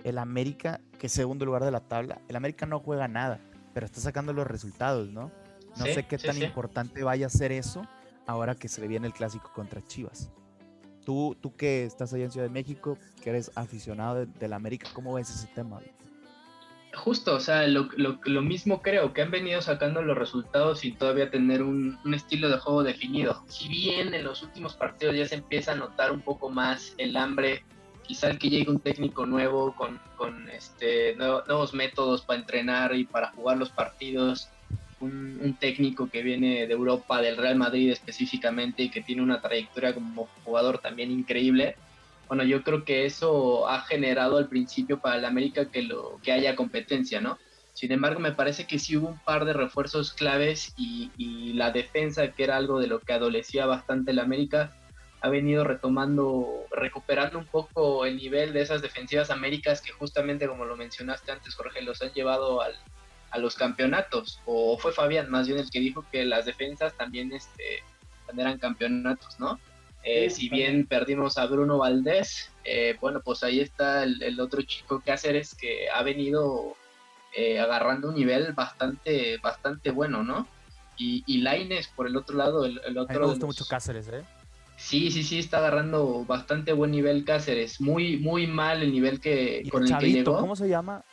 el 0.03 0.17
América, 0.17 0.81
que 1.00 1.08
es 1.08 1.13
segundo 1.13 1.46
lugar 1.46 1.63
de 1.63 1.72
la 1.72 1.81
tabla, 1.81 2.22
el 2.27 2.36
América 2.36 2.65
no 2.65 2.79
juega 2.79 3.08
nada, 3.08 3.39
pero 3.74 3.86
está 3.86 4.00
sacando 4.00 4.34
los 4.34 4.48
resultados, 4.48 5.10
¿no? 5.10 5.31
No 5.77 5.86
sé 5.86 6.03
qué 6.03 6.17
tan 6.17 6.41
importante 6.41 7.03
vaya 7.03 7.27
a 7.27 7.29
ser 7.29 7.51
eso 7.51 7.84
ahora 8.27 8.55
que 8.55 8.67
se 8.67 8.81
le 8.81 8.88
viene 8.88 9.08
el 9.08 9.13
clásico 9.13 9.51
contra 9.53 9.86
Chivas. 9.86 10.31
Tú, 11.05 11.36
tú 11.41 11.55
que 11.55 11.86
estás 11.86 12.13
allá 12.13 12.25
en 12.25 12.31
Ciudad 12.31 12.48
de 12.48 12.53
México, 12.53 12.98
que 13.24 13.29
eres 13.29 13.51
aficionado 13.55 14.25
del 14.25 14.53
América, 14.53 14.89
¿cómo 14.93 15.13
ves 15.13 15.29
ese 15.29 15.48
tema? 15.48 15.81
Justo, 16.93 17.36
o 17.36 17.39
sea, 17.39 17.65
lo, 17.67 17.88
lo, 17.96 18.41
mismo 18.41 18.81
creo, 18.81 19.13
que 19.13 19.22
han 19.22 19.31
venido 19.31 19.62
sacando 19.62 20.01
los 20.01 20.17
resultados 20.17 20.79
sin 20.79 20.98
todavía 20.98 21.31
tener 21.31 21.63
un, 21.63 21.98
un, 22.03 22.13
estilo 22.13 22.50
de 22.50 22.58
juego 22.58 22.84
definido. 22.84 23.43
Si 23.48 23.70
bien 23.70 24.13
en 24.13 24.25
los 24.25 24.43
últimos 24.43 24.75
partidos 24.75 25.15
ya 25.15 25.25
se 25.25 25.36
empieza 25.36 25.72
a 25.72 25.75
notar 25.75 26.12
un 26.12 26.22
poco 26.22 26.50
más 26.50 26.93
el 26.98 27.15
hambre, 27.15 27.63
quizá 28.12 28.30
el 28.30 28.39
que 28.39 28.50
llegue 28.50 28.70
un 28.70 28.82
técnico 28.82 29.25
nuevo 29.25 29.74
con, 29.74 29.98
con 30.18 30.50
este, 30.50 31.15
nuevos 31.15 31.74
métodos 31.74 32.24
para 32.24 32.41
entrenar 32.41 32.94
y 32.94 33.06
para 33.06 33.32
jugar 33.32 33.58
los 33.58 33.70
partidos, 33.70 34.50
un, 35.00 35.39
un, 35.41 35.53
técnico 35.53 36.10
que 36.10 36.22
viene 36.22 36.68
de 36.68 36.74
Europa, 36.74 37.22
del 37.22 37.38
Real 37.38 37.56
Madrid 37.56 37.89
específicamente, 37.89 38.84
y 38.84 38.89
que 38.89 39.00
tiene 39.00 39.22
una 39.22 39.39
trayectoria 39.39 39.94
como 39.94 40.27
jugador 40.44 40.80
también 40.80 41.10
increíble, 41.10 41.77
bueno, 42.27 42.44
yo 42.44 42.63
creo 42.63 42.84
que 42.84 43.06
eso 43.06 43.70
ha 43.70 43.80
generado 43.80 44.38
al 44.38 44.50
principio 44.50 45.00
para 45.00 45.15
el 45.15 45.24
América 45.24 45.72
que, 45.72 45.84
lo, 45.84 46.20
que 46.22 46.34
haya 46.34 46.58
competencia, 46.58 47.22
¿no? 47.22 47.38
Sin 47.74 47.94
embargo, 47.94 48.20
me 48.20 48.34
parece 48.34 48.68
que 48.68 48.77
sí 48.77 48.98
hubo 48.98 49.08
un 49.08 49.20
par 49.20 49.46
de 49.46 49.53
refuerzos 49.53 50.12
claves 50.12 50.74
y, 50.77 51.53
la 51.53 51.72
defensa, 51.72 52.34
que 52.34 52.44
era 52.44 52.58
algo 52.58 52.77
de 52.82 52.88
lo 52.88 53.00
que 53.00 53.13
adolecía 53.13 53.65
bastante 53.65 54.12
el 54.12 54.20
América, 54.20 54.75
ha 55.22 55.30
venido 55.30 55.63
retomando, 55.63 56.66
recuperando 56.72 57.38
un 57.38 57.46
poco 57.46 58.06
el 58.06 58.18
nivel 58.18 58.54
de 58.54 58.62
esas 58.62 58.82
defensivas 58.82 59.30
Américas 59.30 59.82
que 59.82 59.92
justamente, 59.92 60.48
como 60.48 60.66
lo 60.66 60.75
mencionaste 60.75 61.32
antes, 61.32 61.54
Jorge, 61.54 61.84
los 61.84 62.01
han 62.01 62.12
llevado 62.13 62.62
al, 62.62 62.75
a 63.30 63.38
los 63.38 63.56
campeonatos. 63.56 64.42
O 64.46 64.78
fue 64.80 64.92
Fabián 64.92 65.30
más 65.30 65.48
bien 65.48 65.60
el 65.60 65.70
que 65.70 65.80
dijo 65.80 66.04
que 66.12 66.25
las 66.25 66.46
defensas 66.46 66.96
también 66.98 67.32
este, 67.34 67.84
eran 68.36 68.58
campeonatos, 68.58 69.40
¿no? 69.40 69.60
Eh, 70.04 70.32
si 70.32 70.50
bien 70.50 70.88
perdimos 70.88 71.38
a 71.38 71.46
Bruno 71.46 71.78
Valdés, 71.78 72.51
eh, 72.63 72.98
bueno, 73.00 73.22
pues 73.22 73.44
ahí 73.44 73.60
está 73.60 74.04
el, 74.04 74.40
otro 74.40 74.63
chico 74.63 75.04
Cáceres 75.06 75.54
que 75.54 75.90
ha 75.92 76.01
venido 76.01 76.75
eh, 77.36 77.60
agarrando 77.60 78.10
un 78.10 78.16
nivel 78.16 78.54
bastante, 78.54 79.38
bastante 79.38 79.92
bueno, 79.92 80.24
¿no? 80.24 80.48
Y, 80.98 81.24
y 81.28 81.42
Laines, 81.42 81.88
por 81.90 82.08
el 82.08 82.18
otro 82.18 82.36
lado, 82.36 82.66
el, 82.66 82.98
otro... 82.98 83.20
me 83.20 83.28
gusta 83.28 83.46
mucho 83.46 83.66
Cáceres, 83.68 84.08
¿eh? 84.08 84.24
Sí, 84.82 85.12
sí, 85.12 85.24
sí, 85.24 85.40
está 85.40 85.60
agarrando 85.60 86.26
bastante 86.26 86.74
buen 86.74 86.92
nivel 86.92 87.24
Cáceres. 87.24 87.80
Muy, 87.80 88.18
muy 88.18 88.48
mal 88.48 88.82
el 88.82 88.92
nivel 88.92 89.22
que 89.22 89.64
con 89.72 89.84
el, 89.84 89.98
que 90.00 90.12
llegó. 90.12 90.38
¿Cómo 90.40 90.56
se 90.56 90.68
llama? 90.68 91.06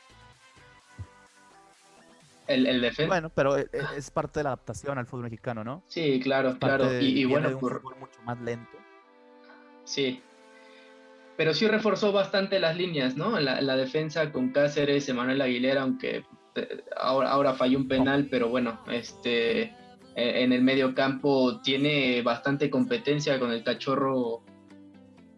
El, 2.46 2.66
el 2.66 2.80
defensa. 2.80 3.08
Bueno, 3.08 3.30
pero 3.32 3.56
es 3.56 4.10
parte 4.10 4.40
de 4.40 4.44
la 4.44 4.50
adaptación 4.50 4.98
al 4.98 5.06
fútbol 5.06 5.24
mexicano, 5.24 5.62
¿no? 5.62 5.84
Sí, 5.86 6.18
claro, 6.18 6.58
claro. 6.58 6.98
y, 6.98 7.24
bueno, 7.26 7.56
por... 7.58 7.82
mucho 8.00 8.20
más 8.24 8.40
lento. 8.40 8.76
Sí. 9.84 10.22
Pero 11.36 11.52
sí 11.52 11.68
reforzó 11.68 12.10
bastante 12.10 12.58
las 12.58 12.74
líneas, 12.74 13.16
¿no? 13.16 13.38
La, 13.38 13.60
la 13.60 13.76
defensa 13.76 14.32
con 14.32 14.48
Cáceres, 14.48 15.08
Emanuel 15.10 15.42
Aguilera, 15.42 15.82
aunque 15.82 16.24
eh, 16.54 16.84
ahora, 16.96 17.30
ahora 17.30 17.52
falló 17.52 17.78
un 17.78 17.86
penal, 17.86 18.28
pero 18.30 18.48
bueno, 18.48 18.80
este 18.90 19.72
en 20.18 20.52
el 20.52 20.62
medio 20.62 20.94
campo 20.94 21.60
tiene 21.60 22.22
bastante 22.22 22.70
competencia 22.70 23.38
con 23.38 23.52
el 23.52 23.62
cachorro. 23.62 24.42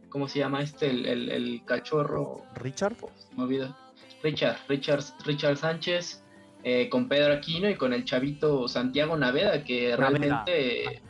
¿Cómo 0.08 0.26
se 0.26 0.38
llama 0.38 0.62
este? 0.62 0.90
El, 0.90 1.06
el, 1.30 1.62
cachorro. 1.66 2.44
Richard. 2.54 2.96
Me 3.36 3.44
olvido. 3.44 3.76
Richard, 4.22 4.56
Richard, 4.68 5.04
Richard 5.24 5.56
Sánchez, 5.56 6.24
eh, 6.64 6.88
con 6.88 7.08
Pedro 7.08 7.34
Aquino 7.34 7.68
y 7.68 7.76
con 7.76 7.92
el 7.92 8.04
chavito 8.04 8.68
Santiago 8.68 9.16
Naveda, 9.16 9.64
que 9.64 9.96
realmente 9.96 11.02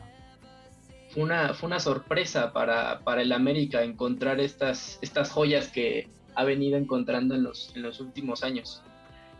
fue 1.09 1.23
una, 1.23 1.53
fue 1.53 1.67
una 1.67 1.79
sorpresa 1.79 2.53
para, 2.53 2.99
para, 2.99 3.21
el 3.21 3.31
América 3.31 3.83
encontrar 3.83 4.39
estas, 4.39 4.99
estas 5.01 5.31
joyas 5.31 5.69
que 5.69 6.09
ha 6.35 6.43
venido 6.43 6.77
encontrando 6.77 7.35
en 7.35 7.43
los, 7.43 7.75
en 7.75 7.83
los 7.83 7.99
últimos 7.99 8.43
años. 8.43 8.83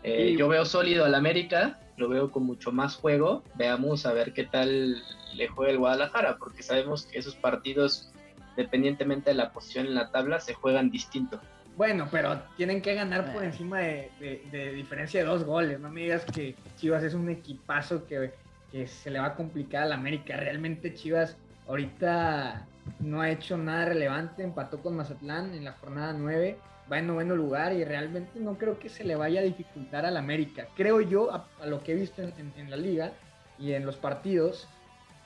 Eh, 0.02 0.34
yo 0.38 0.48
veo 0.48 0.64
sólido 0.64 1.04
al 1.04 1.14
América, 1.14 1.78
lo 1.96 2.08
veo 2.08 2.30
con 2.30 2.44
mucho 2.44 2.72
más 2.72 2.96
juego. 2.96 3.42
Veamos 3.54 4.06
a 4.06 4.12
ver 4.12 4.32
qué 4.32 4.44
tal 4.44 5.02
le 5.34 5.48
juega 5.48 5.72
el 5.72 5.78
Guadalajara, 5.78 6.36
porque 6.38 6.62
sabemos 6.62 7.06
que 7.06 7.18
esos 7.18 7.34
partidos, 7.36 8.10
dependientemente 8.56 9.30
de 9.30 9.36
la 9.36 9.52
posición 9.52 9.86
en 9.86 9.94
la 9.94 10.10
tabla, 10.10 10.40
se 10.40 10.54
juegan 10.54 10.90
distinto. 10.90 11.40
Bueno, 11.76 12.08
pero 12.10 12.42
tienen 12.56 12.82
que 12.82 12.94
ganar 12.94 13.32
por 13.32 13.42
encima 13.42 13.78
de, 13.78 14.10
de, 14.50 14.72
diferencia 14.72 15.20
de 15.20 15.26
dos 15.26 15.44
goles. 15.44 15.80
No 15.80 15.88
me 15.88 16.02
digas 16.02 16.24
que 16.26 16.54
Chivas 16.76 17.02
es 17.02 17.14
un 17.14 17.30
equipazo 17.30 18.06
que, 18.06 18.32
que 18.70 18.86
se 18.86 19.10
le 19.10 19.20
va 19.20 19.28
a 19.28 19.34
complicar 19.34 19.84
al 19.84 19.92
América. 19.92 20.36
Realmente 20.36 20.92
Chivas 20.92 21.36
Ahorita 21.68 22.66
no 22.98 23.20
ha 23.20 23.30
hecho 23.30 23.56
nada 23.56 23.86
relevante, 23.86 24.42
empató 24.42 24.80
con 24.82 24.96
Mazatlán 24.96 25.54
en 25.54 25.64
la 25.64 25.72
jornada 25.72 26.12
9, 26.12 26.58
va 26.92 26.98
en 26.98 27.06
noveno 27.06 27.34
lugar 27.34 27.72
y 27.72 27.84
realmente 27.84 28.38
no 28.38 28.58
creo 28.58 28.78
que 28.78 28.90
se 28.90 29.04
le 29.04 29.16
vaya 29.16 29.40
a 29.40 29.44
dificultar 29.44 30.04
al 30.04 30.16
América. 30.16 30.68
Creo 30.76 31.00
yo, 31.00 31.32
a, 31.32 31.48
lo 31.64 31.82
que 31.82 31.92
he 31.92 31.94
visto 31.94 32.22
en, 32.22 32.70
la 32.70 32.76
liga 32.76 33.12
y 33.58 33.72
en 33.72 33.86
los 33.86 33.96
partidos, 33.96 34.68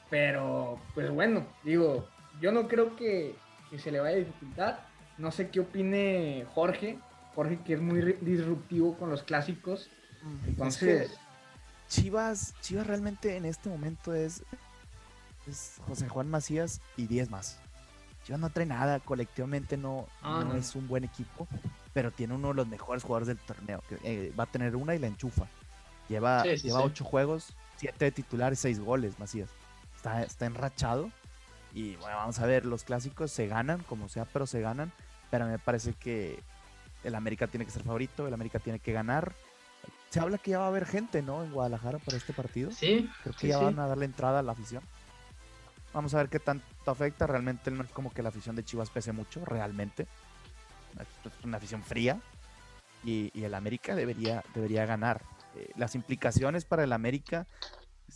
pero 0.08 0.80
pues 0.94 1.10
bueno, 1.10 1.46
digo, 1.64 2.08
yo 2.40 2.52
no 2.52 2.68
creo 2.68 2.94
que, 2.94 3.34
se 3.76 3.90
le 3.90 4.00
vaya 4.00 4.16
a 4.16 4.20
dificultar. 4.20 4.86
No 5.18 5.30
sé 5.30 5.50
qué 5.50 5.60
opine 5.60 6.46
Jorge, 6.54 6.98
Jorge 7.34 7.58
que 7.64 7.74
es 7.74 7.80
muy 7.80 8.00
disruptivo 8.20 8.96
con 8.96 9.10
los 9.10 9.22
clásicos. 9.22 9.90
Entonces... 10.46 11.18
Chivas, 11.88 12.54
Chivas 12.62 12.86
realmente 12.86 13.36
en 13.36 13.44
este 13.44 13.68
momento 13.68 14.12
es 14.12 14.42
es 15.46 15.80
José 15.86 16.08
Juan 16.08 16.28
Macías 16.28 16.80
y 16.96 17.06
10 17.06 17.30
más. 17.30 17.58
Chivas 18.26 18.40
no 18.40 18.50
trae 18.50 18.66
nada, 18.66 18.98
colectivamente 18.98 19.76
no, 19.76 20.08
ah, 20.20 20.42
no, 20.44 20.56
es 20.56 20.74
un 20.74 20.88
buen 20.88 21.04
equipo, 21.04 21.46
pero 21.94 22.10
tiene 22.10 22.34
uno 22.34 22.48
de 22.48 22.54
los 22.54 22.66
mejores 22.66 23.04
jugadores 23.04 23.28
del 23.28 23.38
torneo. 23.38 23.84
Que, 23.88 23.98
eh, 24.02 24.32
va 24.36 24.44
a 24.44 24.46
tener 24.46 24.74
una 24.74 24.96
y 24.96 24.98
la 24.98 25.06
enchufa. 25.06 25.46
Lleva, 26.08 26.42
lleva 26.42 26.82
ocho 26.82 27.04
juegos, 27.04 27.54
siete 27.76 28.06
de 28.06 28.10
titulares, 28.10 28.58
seis 28.58 28.80
goles, 28.80 29.16
Macías. 29.20 29.48
Está, 29.94 30.24
está 30.24 30.46
enrachado. 30.46 31.12
Y 31.72 31.94
bueno, 31.96 32.16
vamos 32.16 32.40
a 32.40 32.46
ver, 32.46 32.66
los 32.66 32.82
clásicos 32.82 33.30
se 33.30 33.46
ganan, 33.46 33.84
como 33.84 34.08
sea, 34.08 34.24
pero 34.24 34.48
se 34.48 34.60
ganan. 34.60 34.90
Pero 35.30 35.46
me 35.46 35.60
parece 35.60 35.92
que 35.92 36.42
el 37.04 37.14
América 37.14 37.46
tiene 37.46 37.64
que 37.64 37.70
ser 37.70 37.84
favorito, 37.84 38.26
el 38.26 38.34
América 38.34 38.58
tiene 38.58 38.80
que 38.80 38.92
ganar. 38.92 39.34
Se 40.10 40.18
habla 40.18 40.38
que 40.38 40.50
ya 40.50 40.58
va 40.58 40.64
a 40.64 40.68
haber 40.68 40.86
gente, 40.86 41.22
¿no? 41.22 41.44
En 41.44 41.52
Guadalajara 41.52 42.00
para 42.00 42.16
este 42.16 42.32
partido. 42.32 42.72
Sí. 42.72 43.08
Creo 43.22 43.36
que 43.36 43.46
ya 43.46 43.58
van 43.58 43.78
a 43.78 43.86
darle 43.86 44.06
entrada 44.06 44.40
a 44.40 44.42
la 44.42 44.50
afición. 44.50 44.82
Vamos 45.96 46.12
a 46.12 46.18
ver 46.18 46.28
qué 46.28 46.38
tanto 46.38 46.90
afecta. 46.90 47.26
Realmente 47.26 47.70
no 47.70 47.82
es 47.82 47.90
como 47.90 48.12
que 48.12 48.22
la 48.22 48.28
afición 48.28 48.54
de 48.54 48.62
Chivas 48.62 48.90
pese 48.90 49.12
mucho, 49.12 49.42
realmente. 49.46 50.06
Es 51.24 51.42
una 51.42 51.56
afición 51.56 51.82
fría. 51.82 52.20
Y, 53.02 53.32
el 53.42 53.54
América 53.54 53.94
debería, 53.94 54.44
debería 54.54 54.84
ganar. 54.84 55.22
Eh, 55.54 55.70
las 55.74 55.94
implicaciones 55.94 56.66
para 56.66 56.84
el 56.84 56.92
América 56.92 57.46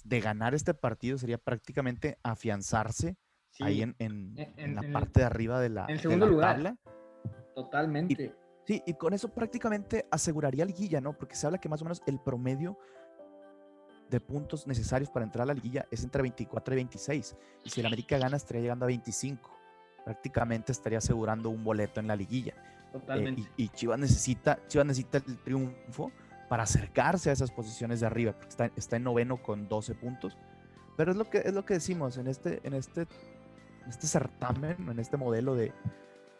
de 0.04 0.20
ganar 0.20 0.54
este 0.54 0.75
partido 0.75 1.16
sería 1.16 1.38
prácticamente 1.38 2.18
afianzarse 2.22 3.16
ahí 3.60 3.80
en, 3.80 4.34
la 4.75 4.82
parte 4.92 5.20
de 5.20 5.26
arriba 5.26 5.58
de 5.58 5.70
la, 5.70 5.87
en 5.88 6.00
segundo 6.00 6.26
lugar. 6.26 6.76
Totalmente. 7.54 8.34
sí, 8.66 8.82
y 8.87 8.92
con 8.92 9.14
eso 9.14 9.32
prácticamente 9.32 10.06
aseguraría 10.10 10.66
liguilla, 10.66 11.00
¿no? 11.00 11.14
Porque 11.14 11.34
se 11.34 11.46
habla 11.46 11.58
que 11.58 11.70
más 11.70 11.80
o 11.80 11.87
menos 11.87 12.02
el 12.06 12.20
promedio 12.20 12.76
de 14.10 14.20
puntos 14.20 14.66
necesarios 14.66 15.08
para 15.10 15.24
entrar 15.24 15.44
a 15.44 15.46
la 15.46 15.54
liguilla 15.54 15.86
es 15.90 16.02
entre 16.02 16.22
24 16.22 16.74
y 16.74 16.76
26. 16.76 17.36
Y 17.64 17.70
si 17.70 17.80
el 17.80 17.86
América 17.86 18.18
gana, 18.18 18.36
estaría 18.36 18.62
llegando 18.62 18.84
a 18.84 18.88
25. 18.88 19.50
Prácticamente 20.04 20.72
estaría 20.72 20.98
asegurando 20.98 21.50
un 21.50 21.62
boleto 21.62 22.00
en 22.00 22.08
la 22.08 22.16
liguilla. 22.16 22.54
Totalmente. 22.92 23.42
Eh, 23.42 23.52
y, 23.56 23.68
Chivas 23.68 23.98
necesita, 23.98 24.58
Chivas 24.66 24.86
necesita 24.86 25.18
el 25.18 25.38
triunfo 25.38 26.10
para 26.48 26.64
acercarse 26.64 27.30
a 27.30 27.32
esas 27.32 27.52
posiciones 27.52 28.00
de 28.00 28.06
arriba, 28.06 28.32
porque 28.32 28.48
está, 28.48 28.70
está 28.74 28.96
en 28.96 29.04
noveno 29.04 29.40
con 29.40 29.68
12 29.68 29.94
puntos. 29.94 30.36
Pero 30.96 31.12
es 31.12 31.16
lo 31.16 31.30
que, 31.30 31.38
es 31.38 31.54
lo 31.54 31.64
que 31.64 31.74
decimos 31.74 32.18
en 32.18 32.26
este, 32.26 32.60
en 32.64 32.74
este, 32.74 33.06
este 33.88 34.06
certamen, 34.08 34.76
en 34.88 34.98
este 34.98 35.16
modelo 35.16 35.54
de, 35.54 35.72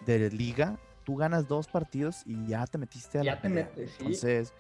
de 0.07 0.31
liga, 0.31 0.79
tú 1.05 1.17
ganas 1.17 1.47
dos 1.47 1.69
partidos 1.69 2.23
y 2.27 2.47
ya 2.47 2.67
te 2.67 2.79
metiste 2.79 3.21
a 3.21 3.23
ya 3.23 3.35
la 3.37 3.41
te 3.41 3.49
metes, 3.49 3.91
¿sí? 3.91 3.97
Entonces, 4.01 4.53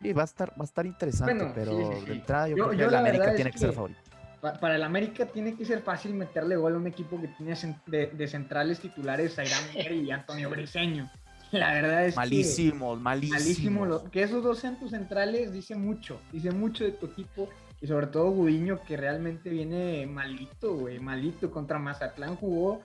Sí, 0.00 0.12
va 0.12 0.22
a 0.22 0.24
estar, 0.24 0.50
va 0.50 0.62
a 0.62 0.64
estar 0.64 0.86
interesante, 0.86 1.52
pero 1.54 1.76
de 2.06 2.12
entrada 2.12 2.48
yo, 2.48 2.54
creo 2.54 2.70
que 2.70 2.84
el 2.84 2.94
América 2.94 3.34
tiene 3.34 3.50
que, 3.50 3.58
ser 3.58 3.72
favorito. 3.72 4.00
Para 4.40 4.76
el 4.76 4.82
América 4.84 5.26
tiene 5.26 5.56
que 5.56 5.64
ser 5.64 5.82
fácil 5.82 6.14
meterle 6.14 6.56
gol 6.56 6.74
a 6.74 6.78
un 6.78 6.86
equipo 6.86 7.20
que 7.20 7.28
tiene 7.28 7.56
de, 7.86 8.28
centrales 8.28 8.78
titulares 8.78 9.38
a 9.38 9.44
Irán 9.44 10.04
y 10.04 10.10
Antonio 10.10 10.48
Briseño. 10.50 11.10
La 11.50 11.72
verdad 11.72 12.04
es 12.06 12.14
malísimo, 12.14 12.94
que, 12.94 13.00
malísimo. 13.00 13.80
Malísimo. 13.80 14.10
Que 14.10 14.22
esos 14.22 14.44
dos 14.44 14.58
centros 14.58 14.90
centrales 14.90 15.52
dice 15.52 15.74
mucho, 15.74 16.20
dice 16.30 16.50
mucho 16.50 16.84
de 16.84 16.92
tu 16.92 17.06
equipo 17.06 17.48
y 17.80 17.86
sobre 17.86 18.08
todo 18.08 18.30
Gudiño 18.30 18.80
que 18.82 18.96
realmente 18.96 19.48
viene 19.48 20.06
malito, 20.06 20.74
güey, 20.74 20.98
malito. 20.98 21.50
Contra 21.50 21.78
Mazatlán 21.78 22.36
jugó, 22.36 22.82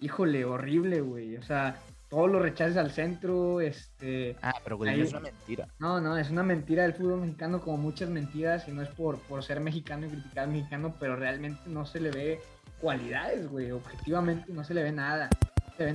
híjole, 0.00 0.44
horrible, 0.44 1.00
güey. 1.02 1.36
O 1.36 1.42
sea, 1.42 1.76
todos 2.08 2.30
los 2.30 2.40
rechaces 2.40 2.76
al 2.76 2.90
centro, 2.90 3.60
este... 3.60 4.36
Ah, 4.42 4.54
pero 4.62 4.84
es 4.84 5.10
una 5.10 5.20
mentira. 5.20 5.68
No, 5.78 6.00
no, 6.00 6.16
es 6.16 6.30
una 6.30 6.42
mentira 6.42 6.84
del 6.84 6.94
fútbol 6.94 7.20
mexicano 7.20 7.60
como 7.60 7.76
muchas 7.78 8.08
mentiras 8.08 8.68
y 8.68 8.72
no 8.72 8.82
es 8.82 8.88
por, 8.90 9.18
por 9.20 9.42
ser 9.42 9.60
mexicano 9.60 10.06
y 10.06 10.10
criticar 10.10 10.44
al 10.44 10.50
mexicano, 10.50 10.94
pero 11.00 11.16
realmente 11.16 11.60
no 11.66 11.84
se 11.84 12.00
le 12.00 12.10
ve 12.10 12.40
cualidades, 12.80 13.48
güey, 13.48 13.70
objetivamente 13.70 14.52
no 14.52 14.64
se 14.64 14.74
le 14.74 14.82
ve 14.82 14.92
nada. 14.92 15.28
Se 15.76 15.86
ve, 15.86 15.94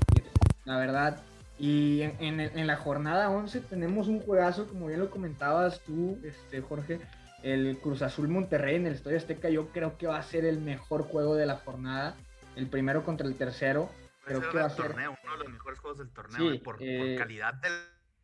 la 0.66 0.78
verdad. 0.78 1.22
Y 1.58 2.02
en, 2.02 2.68
la 2.68 2.76
jornada 2.76 3.30
11 3.30 3.62
tenemos 3.62 4.08
un 4.08 4.20
juegazo, 4.20 4.68
como 4.68 4.88
bien 4.88 5.00
lo 5.00 5.12
comentabas 5.12 5.80
tú, 5.82 6.18
este, 6.24 6.60
Jorge, 6.62 7.00
el 7.44 7.78
Cruz 7.78 8.02
Azul 8.02 8.28
Monterrey 8.28 8.78
en 8.78 8.88
el 8.88 8.94
Estadio 8.94 9.18
Azteca. 9.18 9.48
Yo 9.50 9.68
creo 9.68 9.96
que 9.98 10.08
va 10.08 10.18
a 10.18 10.24
ser 10.24 10.44
el 10.44 10.60
mejor 10.60 11.04
juego 11.04 11.36
de 11.36 11.46
la 11.46 11.58
jornada, 11.58 12.16
el 12.56 12.66
primero 12.66 13.04
contra 13.04 13.28
el 13.28 13.36
tercero. 13.36 13.90
Creo 14.24 14.50
que 14.50 14.58
va 14.58 14.66
a 14.66 14.70
ser 14.70 14.92
uno 14.92 15.32
de 15.32 15.38
los 15.38 15.50
mejores 15.50 15.80
juegos 15.80 16.00
del 16.00 16.12
torneo, 16.12 16.64
por, 16.64 16.78
eh, 16.80 17.16
calidad 17.18 17.54
de 17.56 17.70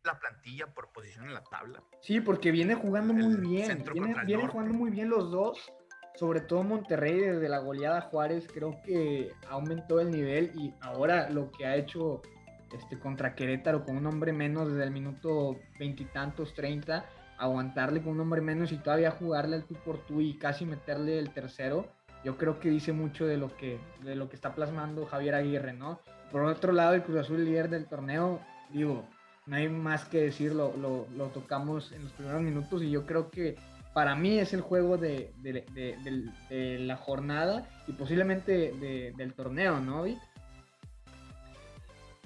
la 0.04 0.18
plantilla, 0.18 0.72
por 0.72 0.92
posición 0.92 1.26
en 1.26 1.34
la 1.34 1.42
tabla. 1.44 1.82
Sí, 2.00 2.20
porque 2.20 2.50
viene 2.50 2.74
jugando 2.74 3.12
muy 3.12 3.36
bien, 3.36 3.84
viene, 3.92 4.14
viene 4.24 4.46
jugando 4.48 4.74
muy 4.74 4.90
bien 4.90 5.10
los 5.10 5.30
dos 5.30 5.72
sobre 6.18 6.40
todo 6.40 6.64
Monterrey 6.64 7.20
desde 7.20 7.48
la 7.48 7.58
goleada 7.58 8.00
Juárez 8.00 8.48
creo 8.52 8.82
que 8.84 9.32
aumentó 9.48 10.00
el 10.00 10.10
nivel 10.10 10.50
y 10.56 10.74
ahora 10.80 11.30
lo 11.30 11.52
que 11.52 11.64
ha 11.64 11.76
hecho 11.76 12.22
este, 12.72 12.98
contra 12.98 13.36
Querétaro 13.36 13.84
con 13.84 13.96
un 13.96 14.06
hombre 14.06 14.32
menos 14.32 14.68
desde 14.68 14.82
el 14.82 14.90
minuto 14.90 15.56
veintitantos, 15.78 16.54
treinta, 16.54 17.06
aguantarle 17.38 18.02
con 18.02 18.14
un 18.14 18.20
hombre 18.20 18.40
menos 18.40 18.72
y 18.72 18.78
todavía 18.78 19.12
jugarle 19.12 19.56
al 19.56 19.64
tú 19.64 19.74
por 19.74 20.04
tú 20.06 20.20
y 20.20 20.36
casi 20.38 20.66
meterle 20.66 21.20
el 21.20 21.30
tercero, 21.30 21.86
yo 22.24 22.36
creo 22.36 22.58
que 22.60 22.68
dice 22.68 22.92
mucho 22.92 23.26
de 23.26 23.36
lo 23.36 23.56
que, 23.56 23.78
de 24.02 24.14
lo 24.14 24.28
que 24.28 24.36
está 24.36 24.54
plasmando 24.54 25.06
Javier 25.06 25.34
Aguirre, 25.34 25.72
¿no? 25.72 26.00
Por 26.32 26.44
otro 26.44 26.72
lado, 26.72 26.94
el 26.94 27.02
Cruz 27.02 27.18
Azul 27.18 27.44
líder 27.44 27.70
del 27.70 27.86
torneo, 27.86 28.40
digo, 28.70 29.08
no 29.46 29.56
hay 29.56 29.68
más 29.68 30.04
que 30.04 30.22
decir, 30.22 30.52
lo, 30.52 30.74
tocamos 31.32 31.92
en 31.92 32.04
los 32.04 32.12
primeros 32.12 32.42
minutos 32.42 32.82
y 32.82 32.90
yo 32.90 33.06
creo 33.06 33.30
que 33.30 33.56
para 33.94 34.14
mí 34.14 34.38
es 34.38 34.52
el 34.52 34.60
juego 34.60 34.98
de, 34.98 35.32
de, 35.40 36.78
la 36.80 36.96
jornada 36.96 37.66
y 37.86 37.92
posiblemente 37.92 38.72
del 39.16 39.32
torneo, 39.32 39.80
¿no? 39.80 40.04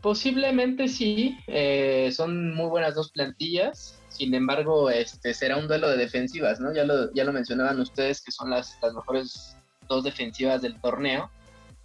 Posiblemente 0.00 0.88
sí, 0.88 1.38
eh, 1.46 2.10
son 2.12 2.52
muy 2.56 2.68
buenas 2.68 2.96
dos 2.96 3.12
plantillas, 3.12 4.02
sin 4.08 4.34
embargo, 4.34 4.90
este 4.90 5.32
será 5.32 5.56
un 5.56 5.68
duelo 5.68 5.88
de 5.88 5.96
defensivas, 5.96 6.58
¿no? 6.60 6.74
Ya 6.74 6.84
lo, 6.84 7.12
ya 7.14 7.22
lo 7.22 7.32
mencionaban 7.32 7.78
ustedes 7.78 8.20
que 8.20 8.32
son 8.32 8.50
las, 8.50 8.76
las 8.82 8.92
mejores 8.94 9.56
dos 9.92 10.04
defensivas 10.04 10.62
del 10.62 10.80
torneo, 10.80 11.30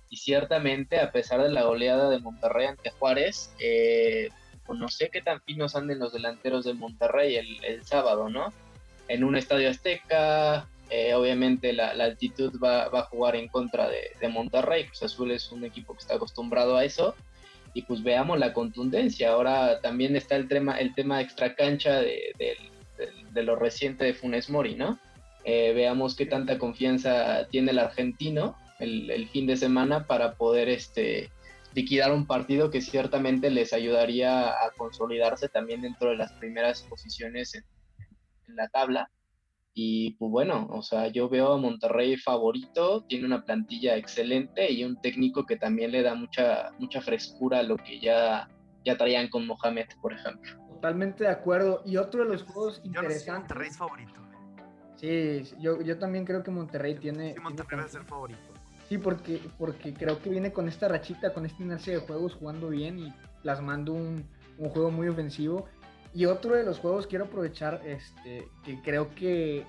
y 0.09 0.17
ciertamente, 0.17 0.99
a 0.99 1.11
pesar 1.11 1.43
de 1.43 1.49
la 1.49 1.63
goleada 1.63 2.09
de 2.09 2.19
Monterrey 2.19 2.67
ante 2.67 2.91
Juárez, 2.91 3.53
eh, 3.59 4.29
pues 4.65 4.79
no 4.79 4.87
sé 4.89 5.09
qué 5.09 5.21
tan 5.21 5.41
finos 5.41 5.75
anden 5.75 5.99
los 5.99 6.13
delanteros 6.13 6.65
de 6.65 6.73
Monterrey 6.73 7.35
el, 7.35 7.83
sábado, 7.85 8.29
¿no? 8.29 8.53
En 9.07 9.23
un 9.23 9.35
estadio 9.35 9.69
azteca, 9.69 10.67
eh, 10.89 11.13
obviamente 11.13 11.73
la, 11.73 11.89
altitud 11.89 12.57
va, 12.61 12.85
a 12.85 13.03
jugar 13.03 13.35
en 13.35 13.47
contra 13.49 13.89
de, 13.89 14.11
de 14.19 14.27
Monterrey, 14.29 14.85
pues 14.85 15.03
Azul 15.03 15.31
es 15.31 15.51
un 15.51 15.65
equipo 15.65 15.93
que 15.93 15.99
está 15.99 16.15
acostumbrado 16.15 16.77
a 16.77 16.85
eso, 16.85 17.15
y 17.77 17.83
pues 17.83 18.01
veamos 18.01 18.39
la 18.39 18.53
contundencia. 18.53 19.29
Ahora 19.29 19.79
también 19.81 20.15
está 20.15 20.35
el 20.35 20.47
tema, 20.47 20.79
el 20.79 20.95
tema 20.95 21.21
extra 21.21 21.53
cancha 21.53 22.01
de, 22.01 22.33
lo 23.35 23.55
reciente 23.55 24.03
de 24.03 24.15
Funes 24.15 24.49
Mori, 24.49 24.73
¿no? 24.73 24.97
Eh, 25.49 25.71
veamos 25.73 26.13
qué 26.17 26.25
tanta 26.25 26.57
confianza 26.57 27.47
tiene 27.47 27.71
el 27.71 27.79
argentino 27.79 28.57
el, 28.79 29.29
fin 29.29 29.47
de 29.47 29.55
semana 29.55 30.05
para 30.05 30.35
poder 30.35 30.67
este, 30.67 31.31
liquidar 31.73 32.11
un 32.11 32.27
partido 32.27 32.69
que 32.69 32.81
ciertamente 32.81 33.49
les 33.49 33.71
ayudaría 33.71 34.49
a 34.49 34.71
consolidarse 34.75 35.47
también 35.47 35.81
dentro 35.81 36.09
de 36.09 36.17
las 36.17 36.33
primeras 36.33 36.83
posiciones 36.83 37.55
en 37.55 38.55
la 38.57 38.67
tabla 38.67 39.09
y 39.73 40.15
pues 40.15 40.29
bueno, 40.29 40.67
o 40.69 40.81
sea, 40.81 41.07
yo 41.07 41.29
veo 41.29 41.53
a 41.53 41.57
Monterrey 41.57 42.17
favorito, 42.17 43.05
tiene 43.07 43.25
una 43.25 43.45
plantilla 43.45 43.95
excelente 43.95 44.69
y 44.69 44.83
un 44.83 44.99
técnico 44.99 45.45
que 45.45 45.55
también 45.55 45.91
le 45.91 46.01
da 46.01 46.13
mucha, 46.13 46.71
mucha 46.77 46.99
frescura 46.99 47.59
a 47.59 47.63
lo 47.63 47.77
que 47.77 48.01
ya, 48.01 48.49
ya 48.83 48.97
traían 48.97 49.29
con 49.29 49.47
Mohamed, 49.47 49.85
por 50.01 50.11
ejemplo. 50.11 50.57
Totalmente 50.67 51.23
de 51.23 51.29
acuerdo. 51.29 51.83
Y 51.85 51.95
otro 51.95 52.23
de 52.25 52.31
los 52.31 52.43
juegos 52.43 52.81
interesantes. 52.83 53.25
Yo 53.27 53.33
Monterrey 53.33 53.69
es 53.69 53.77
favorito. 53.77 54.26
Sí, 54.97 55.43
yo, 55.59 55.81
yo 55.81 55.97
también 55.97 56.25
creo 56.25 56.43
que 56.43 56.51
Monterrey 56.51 56.95
tiene. 56.95 57.33
Sí, 57.33 57.39
Monterrey 57.39 57.79
va 57.79 57.85
a 57.85 57.89
ser 57.89 58.03
favorito. 58.03 58.39
Sí, 58.89 58.97
porque, 58.97 59.41
porque 59.57 59.93
creo 59.93 60.21
que 60.21 60.29
viene 60.29 60.51
con 60.51 60.67
esta 60.67 60.87
rachita, 60.87 61.33
con 61.33 61.45
esta 61.45 61.61
inercia 61.61 61.93
de 61.93 61.99
juegos, 61.99 62.33
jugando 62.33 62.69
bien 62.69 62.99
y 62.99 63.13
plasmando 63.43 63.93
un, 63.93 64.25
un 64.57 64.69
juego 64.69 64.91
muy 64.91 65.07
ofensivo. 65.07 65.65
Y 66.13 66.25
otro 66.25 66.55
de 66.55 66.63
los 66.63 66.79
juegos 66.79 67.05
quiero 67.05 67.25
aprovechar, 67.25 67.81
este, 67.85 68.47
que 68.63 68.81
creo 68.81 69.13
que 69.13 69.65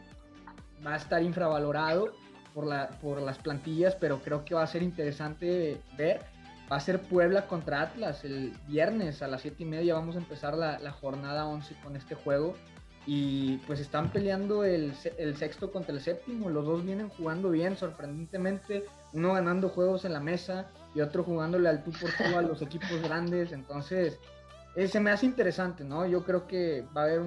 va 0.87 0.94
a 0.94 0.96
estar 0.96 1.22
infravalorado 1.22 2.14
por, 2.55 2.66
la, 2.66 2.88
por 3.00 3.20
las 3.20 3.38
plantillas, 3.38 3.94
pero 3.96 4.20
creo 4.20 4.44
que 4.44 4.55
va 4.55 4.62
a 4.62 4.66
ser 4.66 4.83
interesante 4.83 5.81
ver. 5.96 6.22
Va 6.70 6.76
a 6.76 6.81
ser 6.81 7.00
Puebla 7.00 7.46
contra 7.46 7.81
Atlas 7.81 8.24
el 8.24 8.53
viernes 8.66 9.22
a 9.22 9.29
las 9.29 9.40
7 9.42 9.62
y 9.62 9.66
media. 9.66 9.94
Vamos 9.94 10.16
a 10.16 10.18
empezar 10.18 10.55
la, 10.55 10.79
la 10.79 10.92
jornada 10.92 11.46
11 11.46 11.74
con 11.83 11.96
este 11.96 12.14
juego. 12.14 12.55
Y 13.11 13.57
pues 13.66 13.81
están 13.81 14.12
peleando 14.12 14.64
el, 14.64 14.92
el, 15.16 15.35
sexto 15.38 15.73
contra 15.73 15.94
el 15.94 16.03
séptimo. 16.03 16.51
Los 16.51 16.66
dos 16.66 16.85
vienen 16.85 17.09
jugando 17.09 17.49
bien, 17.49 17.75
sorprendentemente. 17.75 18.85
Uno 19.14 19.33
ganando 19.33 19.71
juegos 19.71 20.05
en 20.05 20.12
la 20.12 20.21
mesa 20.21 20.66
y 20.94 21.01
otro 21.01 21.25
jugándole 21.25 21.71
al 21.71 21.83
tú 21.83 21.90
por 21.92 22.11
tú 22.11 22.37
a 22.37 22.42
los 22.42 22.61
equipos 22.61 23.01
grandes. 23.03 23.53
Entonces, 23.53 24.18
eh, 24.77 24.88
se 24.88 25.01
me 25.01 25.11
hace 25.11 25.25
interesante, 25.25 25.85
¿no? 25.85 26.07
Yo 26.07 26.23
creo 26.23 26.47
que 26.47 26.85
va 26.94 27.01
a 27.01 27.05
haber 27.05 27.21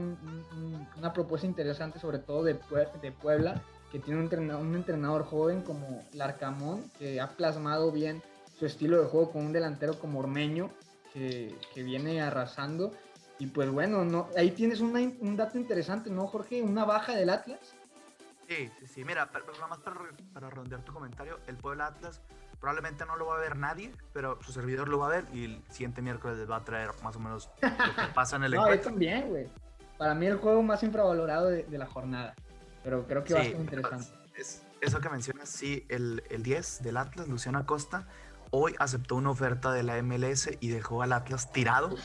una 1.00 1.14
propuesta 1.14 1.48
interesante, 1.48 1.98
sobre 2.00 2.20
todo 2.20 2.44
de, 2.44 2.60
de 3.02 3.12
Puebla, 3.12 3.60
que 3.92 3.98
tiene 3.98 4.20
un 4.20 4.26
entrenador, 4.26 4.62
un 4.62 4.76
entrenador 4.76 5.26
joven 5.26 5.64
como 5.64 6.04
Larcamón, 6.14 6.92
que 7.00 7.20
ha 7.20 7.30
plasmado 7.30 7.92
bien 7.92 8.22
su 8.60 8.68
estilo 8.68 9.02
de 9.02 9.08
juego 9.08 9.32
con 9.32 9.48
un 9.48 9.52
delantero 9.52 9.98
como 9.98 10.20
Ormeño, 10.20 10.70
que, 11.12 11.56
que 11.74 11.82
viene 11.82 12.22
arrasando. 12.22 12.92
Y 13.42 13.48
pues 13.48 13.72
bueno, 13.72 14.06
no, 14.06 14.30
ahí 14.38 14.52
tienes 14.52 14.82
un 14.82 15.36
dato 15.36 15.58
interesante, 15.58 16.12
¿no, 16.12 16.28
Jorge? 16.28 16.62
Una 16.62 16.86
baja 16.86 17.16
del 17.16 17.32
Atlas. 17.32 17.74
Sí, 18.48 18.70
sí, 18.78 18.86
sí. 18.86 19.04
Mira, 19.04 19.32
nada 19.34 19.68
más 19.68 19.80
para, 19.80 20.00
para 20.32 20.52
redondear 20.52 20.84
tu 20.84 20.94
comentario, 20.94 21.40
el 21.48 21.58
Puebla 21.58 21.88
Atlas 21.88 22.22
probablemente 22.60 23.04
no 23.04 23.16
lo 23.16 23.26
va 23.26 23.38
a 23.38 23.40
ver 23.40 23.58
nadie, 23.58 23.94
pero 24.14 24.38
su 24.44 24.52
servidor 24.52 24.90
lo 24.90 25.00
va 25.00 25.08
a 25.08 25.10
ver 25.10 25.26
y 25.34 25.46
el 25.46 25.64
siguiente 25.72 26.04
miércoles 26.04 26.38
les 26.38 26.48
va 26.48 26.58
a 26.58 26.64
traer 26.64 26.92
más 27.02 27.16
o 27.16 27.20
menos 27.20 27.50
lo 27.64 27.96
que 27.96 28.14
pasa 28.14 28.36
en 28.36 28.44
el 28.44 28.52
no, 28.54 28.62
encuentro. 28.62 28.92
también, 28.92 29.28
güey. 29.30 29.50
Para 29.98 30.14
mí 30.14 30.28
el 30.28 30.38
juego 30.38 30.62
más 30.62 30.84
infravalorado 30.84 31.48
de, 31.48 31.66
la 31.68 31.88
jornada, 31.88 32.36
pero 32.84 33.08
creo 33.08 33.24
que 33.24 33.34
va 33.34 33.40
a 33.40 33.44
ser 33.46 33.56
interesante. 33.56 34.06
Es, 34.38 34.62
eso 34.82 35.00
que 35.00 35.10
mencionas, 35.10 35.50
sí, 35.50 35.84
el, 35.90 36.22
el 36.30 36.44
10 36.44 36.84
del 36.84 36.98
Atlas, 36.98 37.28
Luciano 37.28 37.58
Acosta, 37.58 38.06
hoy 38.52 38.76
aceptó 38.78 39.16
una 39.16 39.32
oferta 39.32 39.72
de 39.72 39.82
la 39.82 40.00
MLS 40.04 40.52
y 40.60 40.70
dejó 40.70 41.02
al 41.02 41.14
Atlas 41.14 41.52
tirado 41.52 41.96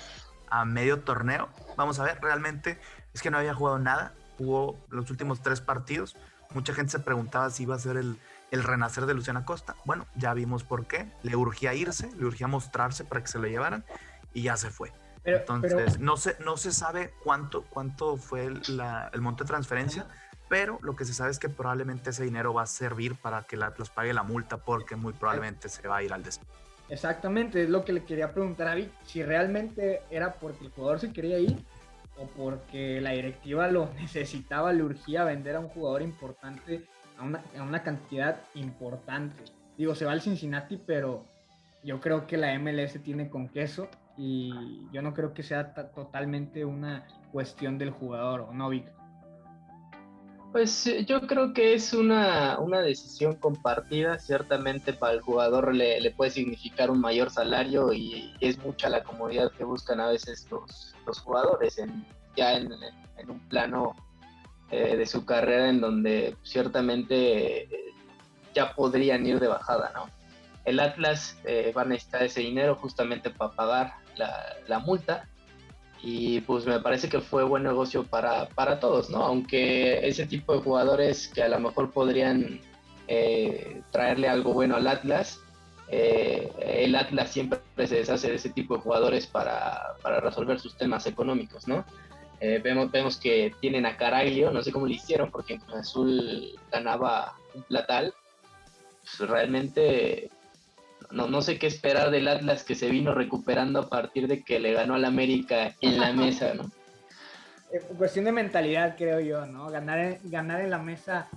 a 0.50 0.64
medio 0.64 1.00
torneo. 1.00 1.48
Vamos 1.76 1.98
a 1.98 2.04
ver, 2.04 2.18
realmente 2.20 2.78
es 3.14 3.22
que 3.22 3.30
no 3.30 3.38
había 3.38 3.54
jugado 3.54 3.78
nada, 3.78 4.12
jugó 4.38 4.78
los 4.90 5.10
últimos 5.10 5.42
tres 5.42 5.60
partidos. 5.60 6.16
Mucha 6.54 6.74
gente 6.74 6.92
se 6.92 7.00
preguntaba 7.00 7.50
si 7.50 7.64
iba 7.64 7.74
a 7.74 7.78
ser 7.78 7.96
el, 7.96 8.18
el 8.50 8.62
renacer 8.62 9.06
de 9.06 9.14
Luciana 9.14 9.44
Costa. 9.44 9.76
Bueno, 9.84 10.06
ya 10.14 10.32
vimos 10.34 10.64
por 10.64 10.86
qué. 10.86 11.10
Le 11.22 11.36
urgía 11.36 11.74
irse, 11.74 12.10
le 12.16 12.26
urgía 12.26 12.46
mostrarse 12.46 13.04
para 13.04 13.20
que 13.20 13.28
se 13.28 13.38
lo 13.38 13.46
llevaran 13.46 13.84
y 14.32 14.42
ya 14.42 14.56
se 14.56 14.70
fue. 14.70 14.92
Entonces, 15.24 15.98
no, 15.98 16.16
se, 16.16 16.36
no 16.44 16.56
se 16.56 16.70
sabe 16.70 17.12
cuánto, 17.24 17.62
cuánto 17.64 18.16
fue 18.16 18.44
el 18.44 19.20
monte 19.20 19.42
de 19.42 19.48
transferencia, 19.48 20.06
pero 20.48 20.78
lo 20.82 20.94
que 20.94 21.04
se 21.04 21.12
sabe 21.12 21.32
es 21.32 21.40
que 21.40 21.48
probablemente 21.48 22.10
ese 22.10 22.22
dinero 22.22 22.54
va 22.54 22.62
a 22.62 22.66
servir 22.66 23.16
para 23.16 23.42
que 23.42 23.56
la 23.56 23.66
Atlas 23.66 23.90
pague 23.90 24.14
la 24.14 24.22
multa 24.22 24.58
porque 24.58 24.94
muy 24.94 25.12
probablemente 25.12 25.68
se 25.68 25.86
va 25.88 25.96
a 25.96 26.02
ir 26.04 26.12
al 26.12 26.22
despido. 26.22 26.52
Exactamente, 26.88 27.62
es 27.62 27.68
lo 27.68 27.84
que 27.84 27.92
le 27.92 28.04
quería 28.04 28.32
preguntar 28.32 28.68
a 28.68 28.74
Vic, 28.74 28.90
si 29.04 29.22
realmente 29.22 30.02
era 30.10 30.34
porque 30.34 30.66
el 30.66 30.70
jugador 30.70 31.00
se 31.00 31.12
quería 31.12 31.38
ir 31.38 31.56
o 32.18 32.26
porque 32.26 33.00
la 33.00 33.10
directiva 33.10 33.68
lo 33.68 33.90
necesitaba, 34.00 34.72
le 34.72 34.82
urgía 34.82 35.24
vender 35.24 35.56
a 35.56 35.60
un 35.60 35.68
jugador 35.68 36.02
importante 36.02 36.84
a 37.18 37.62
una, 37.62 37.82
cantidad 37.82 38.36
importante. 38.54 39.42
Digo, 39.78 39.94
se 39.94 40.04
va 40.04 40.12
al 40.12 40.20
Cincinnati, 40.20 40.76
pero 40.76 41.24
yo 41.82 42.00
creo 42.00 42.26
que 42.26 42.36
la 42.36 42.58
MLS 42.58 43.02
tiene 43.02 43.30
con 43.30 43.48
queso 43.48 43.88
y 44.18 44.52
yo 44.92 45.02
no 45.02 45.14
creo 45.14 45.32
que 45.32 45.42
sea 45.42 45.72
totalmente 45.72 46.64
una 46.64 47.06
cuestión 47.32 47.78
del 47.78 47.90
jugador, 47.90 48.42
¿o 48.42 48.52
no, 48.52 48.68
Vic? 48.68 48.86
Pues 50.56 50.86
eh, 50.86 51.04
yo 51.04 51.20
creo 51.26 51.52
que 51.52 51.74
es 51.74 51.92
una, 51.92 52.56
decisión 52.82 53.34
compartida, 53.34 54.18
ciertamente 54.18 54.94
para 54.94 55.12
el 55.12 55.20
jugador 55.20 55.74
le, 55.74 56.10
puede 56.12 56.30
significar 56.30 56.90
un 56.90 56.98
mayor 56.98 57.28
salario 57.28 57.92
y 57.92 58.32
es 58.40 58.56
mucha 58.64 58.88
la 58.88 59.04
comodidad 59.04 59.52
que 59.52 59.64
buscan 59.64 60.00
a 60.00 60.08
veces 60.08 60.48
los, 60.50 60.94
los 61.06 61.20
jugadores 61.20 61.76
en, 61.76 62.06
ya 62.36 62.54
en, 62.54 62.72
un 63.28 63.38
plano 63.50 63.96
eh, 64.70 64.96
de 64.96 65.04
su 65.04 65.26
carrera 65.26 65.68
en 65.68 65.82
donde 65.82 66.34
ciertamente 66.42 67.64
eh, 67.64 67.92
ya 68.54 68.74
podrían 68.74 69.26
ir 69.26 69.38
de 69.38 69.48
bajada, 69.48 69.92
¿no? 69.94 70.08
El 70.64 70.80
Atlas 70.80 71.36
eh, 71.44 71.74
va 71.76 71.82
a 71.82 71.84
necesitar 71.84 72.22
ese 72.22 72.40
dinero 72.40 72.76
justamente 72.76 73.28
para 73.28 73.52
pagar 73.52 73.92
la, 74.16 74.78
multa 74.78 75.28
y 76.08 76.40
pues 76.42 76.64
me 76.66 76.78
parece 76.78 77.08
que 77.08 77.20
fue 77.20 77.42
buen 77.42 77.64
negocio 77.64 78.04
para, 78.04 78.48
para, 78.50 78.78
todos, 78.78 79.10
¿no? 79.10 79.24
Aunque 79.24 80.06
ese 80.06 80.24
tipo 80.24 80.52
de 80.52 80.60
jugadores 80.60 81.26
que 81.26 81.42
a 81.42 81.48
lo 81.48 81.58
mejor 81.58 81.90
podrían 81.90 82.60
traerle 83.90 84.28
algo 84.28 84.52
bueno 84.52 84.76
al 84.76 84.86
Atlas, 84.86 85.40
eh, 85.88 86.52
el 86.60 86.94
Atlas 86.94 87.32
siempre 87.32 87.58
se 87.88 87.96
deshace 87.96 88.28
de 88.28 88.36
ese 88.36 88.50
tipo 88.50 88.76
de 88.76 88.82
jugadores 88.82 89.26
para, 89.26 89.96
para 90.00 90.20
resolver 90.20 90.60
sus 90.60 90.76
temas 90.76 91.08
económicos, 91.08 91.66
¿no? 91.66 91.84
Eh, 92.38 92.60
vemos, 92.62 92.88
vemos 92.92 93.16
que 93.16 93.52
tienen 93.60 93.84
a 93.84 93.96
Caraglio, 93.96 94.52
no 94.52 94.62
sé 94.62 94.70
cómo 94.70 94.86
lo 94.86 94.92
hicieron, 94.92 95.32
porque 95.32 95.54
en 95.54 95.62
Azul 95.76 96.52
ganaba 96.70 97.34
un 97.52 97.64
platal. 97.64 98.14
Pues 99.02 99.28
realmente 99.28 100.30
no, 101.10 101.28
no 101.28 101.42
sé 101.42 101.58
qué 101.58 101.66
esperar 101.66 102.10
del 102.10 102.28
Atlas 102.28 102.64
que 102.64 102.74
se 102.74 102.90
vino 102.90 103.14
recuperando 103.14 103.80
a 103.80 103.88
partir 103.88 104.28
de 104.28 104.42
que 104.42 104.60
le 104.60 104.72
ganó 104.72 104.94
al 104.94 105.04
América 105.04 105.74
en 105.80 105.98
la 106.00 106.12
mesa, 106.12 106.54
¿no? 106.54 106.70
Eh, 107.72 107.80
cuestión 107.98 108.24
de 108.24 108.32
mentalidad, 108.32 108.96
creo 108.96 109.20
yo, 109.20 109.46
¿no? 109.46 109.70
Ganar 109.70 109.98
en, 109.98 110.18
ganar 110.24 110.60
en 110.60 110.70
la 110.70 110.78
mesa 110.78 111.28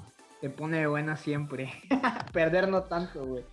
te 0.41 0.49
pone 0.49 0.79
de 0.79 0.87
buena 0.87 1.17
siempre. 1.17 1.73
Perder 2.33 2.67
no 2.67 2.83
tanto, 2.83 3.25
güey. 3.25 3.43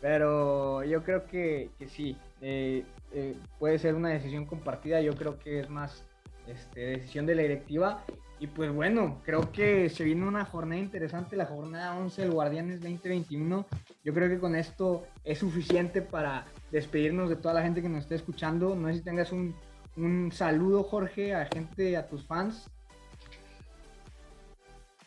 Pero 0.00 0.84
yo 0.84 1.02
creo 1.02 1.26
que, 1.26 1.70
que 1.78 1.88
sí, 1.88 2.16
eh, 2.40 2.84
eh, 3.12 3.34
puede 3.58 3.78
ser 3.78 3.94
una 3.94 4.10
decisión 4.10 4.46
compartida. 4.46 5.00
Yo 5.00 5.14
creo 5.14 5.38
que 5.38 5.60
es 5.60 5.70
más 5.70 6.04
este, 6.46 6.80
decisión 6.80 7.26
de 7.26 7.34
la 7.34 7.42
directiva. 7.42 8.04
Y 8.40 8.46
pues 8.46 8.72
bueno, 8.72 9.20
creo 9.24 9.50
que 9.50 9.88
se 9.90 10.04
viene 10.04 10.26
una 10.26 10.44
jornada 10.44 10.80
interesante, 10.80 11.36
la 11.36 11.46
jornada 11.46 11.96
11 11.96 12.22
del 12.22 12.30
Guardianes 12.30 12.80
2021. 12.80 13.66
Yo 14.04 14.14
creo 14.14 14.28
que 14.28 14.38
con 14.38 14.54
esto 14.54 15.06
es 15.24 15.38
suficiente 15.38 16.02
para 16.02 16.44
despedirnos 16.70 17.28
de 17.28 17.36
toda 17.36 17.54
la 17.54 17.62
gente 17.62 17.82
que 17.82 17.88
nos 17.88 18.04
esté 18.04 18.14
escuchando. 18.14 18.76
No 18.76 18.88
sé 18.88 18.94
si 18.94 19.00
tengas 19.00 19.32
un, 19.32 19.56
un 19.96 20.30
saludo, 20.32 20.84
Jorge, 20.84 21.34
a 21.34 21.46
gente, 21.46 21.96
a 21.96 22.06
tus 22.06 22.24
fans. 22.24 22.70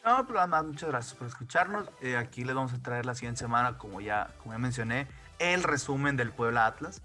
No, 0.04 0.26
pero 0.28 0.40
además, 0.40 0.66
muchas 0.66 0.90
gracias 0.90 1.14
por 1.14 1.28
escucharnos. 1.28 1.88
Eh, 2.02 2.18
aquí 2.18 2.44
les 2.44 2.56
vamos 2.56 2.74
a 2.74 2.82
traer 2.82 3.06
la 3.06 3.16
siguiente 3.16 3.40
semana, 3.40 3.78
como 3.78 4.02
ya, 4.02 4.32
como 4.40 4.54
ya 4.54 4.60
mencioné, 4.60 5.08
el 5.40 5.64
resumen 5.64 6.18
del 6.18 6.32
Puebla 6.32 6.66
Atlas. 6.66 7.02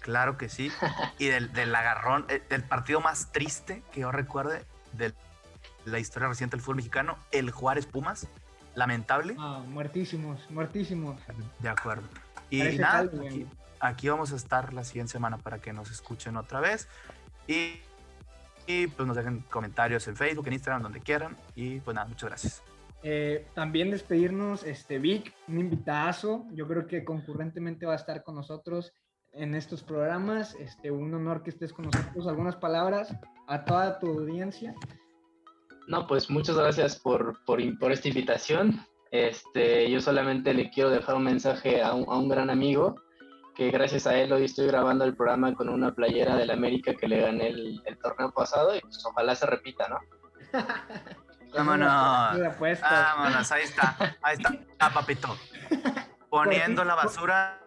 Claro 0.00 0.36
que 0.36 0.50
sí. 0.50 0.70
Y 1.18 1.26
del, 1.26 1.52
del 1.52 1.74
agarrón, 1.74 2.26
eh, 2.28 2.42
del 2.50 2.64
partido 2.64 3.00
más 3.00 3.32
triste 3.32 3.82
que 3.92 4.00
yo 4.00 4.12
recuerde 4.12 4.64
de 4.92 5.14
la 5.84 5.98
historia 5.98 6.28
reciente 6.28 6.56
del 6.56 6.62
fútbol 6.62 6.76
mexicano, 6.76 7.16
el 7.32 7.50
Juárez 7.50 7.86
Pumas. 7.86 8.28
Lamentable. 8.74 9.34
Ah, 9.38 9.62
muertísimos, 9.68 10.48
muertísimos. 10.50 11.20
De 11.58 11.68
acuerdo. 11.68 12.06
Y 12.50 12.62
nada, 12.78 13.00
aquí, 13.00 13.46
aquí, 13.80 14.08
vamos 14.08 14.32
a 14.32 14.36
estar 14.36 14.72
la 14.72 14.84
siguiente 14.84 15.12
semana 15.12 15.38
para 15.38 15.58
que 15.58 15.72
nos 15.72 15.90
escuchen 15.90 16.36
otra 16.36 16.60
vez. 16.60 16.88
Y, 17.48 17.80
y, 18.66 18.86
pues 18.86 19.06
nos 19.06 19.16
dejen 19.16 19.40
comentarios 19.50 20.06
en 20.06 20.16
Facebook, 20.16 20.46
en 20.46 20.52
Instagram, 20.54 20.82
donde 20.82 21.00
quieran. 21.00 21.36
Y 21.56 21.80
pues 21.80 21.94
nada, 21.94 22.06
muchas 22.06 22.28
gracias. 22.28 22.62
Eh, 23.02 23.46
también 23.54 23.90
despedirnos, 23.90 24.62
este 24.62 24.98
Vic, 24.98 25.34
un 25.48 25.58
invitadazo. 25.58 26.46
Yo 26.52 26.68
creo 26.68 26.86
que 26.86 27.04
concurrentemente 27.04 27.86
va 27.86 27.94
a 27.94 27.96
estar 27.96 28.22
con 28.22 28.36
nosotros 28.36 28.92
en 29.32 29.54
estos 29.54 29.82
programas. 29.82 30.54
Este, 30.56 30.90
un 30.90 31.12
honor 31.14 31.42
que 31.42 31.50
estés 31.50 31.72
con 31.72 31.86
nosotros. 31.86 32.26
Algunas 32.26 32.56
palabras 32.56 33.16
a 33.48 33.64
toda 33.64 33.98
tu 33.98 34.06
audiencia. 34.06 34.74
No, 35.90 36.06
pues 36.06 36.30
muchas 36.30 36.56
gracias 36.56 37.00
por, 37.00 37.44
por, 37.44 37.60
por, 37.80 37.90
esta 37.90 38.06
invitación. 38.06 38.86
Este, 39.10 39.90
yo 39.90 40.00
solamente 40.00 40.54
le 40.54 40.70
quiero 40.70 40.88
dejar 40.88 41.16
un 41.16 41.24
mensaje 41.24 41.82
a 41.82 41.94
un, 41.94 42.04
a 42.08 42.16
un, 42.16 42.28
gran 42.28 42.48
amigo, 42.48 42.94
que 43.56 43.72
gracias 43.72 44.06
a 44.06 44.16
él 44.16 44.32
hoy 44.32 44.44
estoy 44.44 44.68
grabando 44.68 45.04
el 45.04 45.16
programa 45.16 45.52
con 45.52 45.68
una 45.68 45.92
playera 45.92 46.36
del 46.36 46.52
América 46.52 46.94
que 46.94 47.08
le 47.08 47.20
gané 47.20 47.48
el, 47.48 47.82
el 47.84 47.98
torneo 47.98 48.30
pasado 48.30 48.76
y 48.76 48.80
pues 48.82 49.04
ojalá 49.04 49.34
se 49.34 49.46
repita, 49.46 49.88
¿no? 49.88 49.98
Vámonos. 51.56 52.38
Vámonos, 52.80 53.50
ahí 53.50 53.64
está. 53.64 54.16
Ahí 54.22 54.36
está, 54.36 54.56
ah, 54.78 54.90
papito. 54.94 55.36
Poniendo 56.28 56.84
la 56.84 56.94
basura 56.94 57.60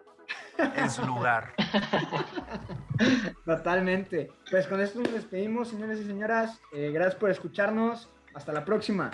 en 0.56 0.90
su 0.90 1.04
lugar. 1.04 1.52
Totalmente. 3.44 4.32
Pues 4.50 4.66
con 4.66 4.80
esto 4.80 5.00
nos 5.00 5.12
despedimos, 5.12 5.68
señores 5.68 6.00
y 6.00 6.06
señoras. 6.06 6.58
Eh, 6.72 6.90
gracias 6.90 7.16
por 7.16 7.28
escucharnos. 7.30 8.08
Hasta 8.34 8.52
la 8.52 8.64
próxima. 8.64 9.10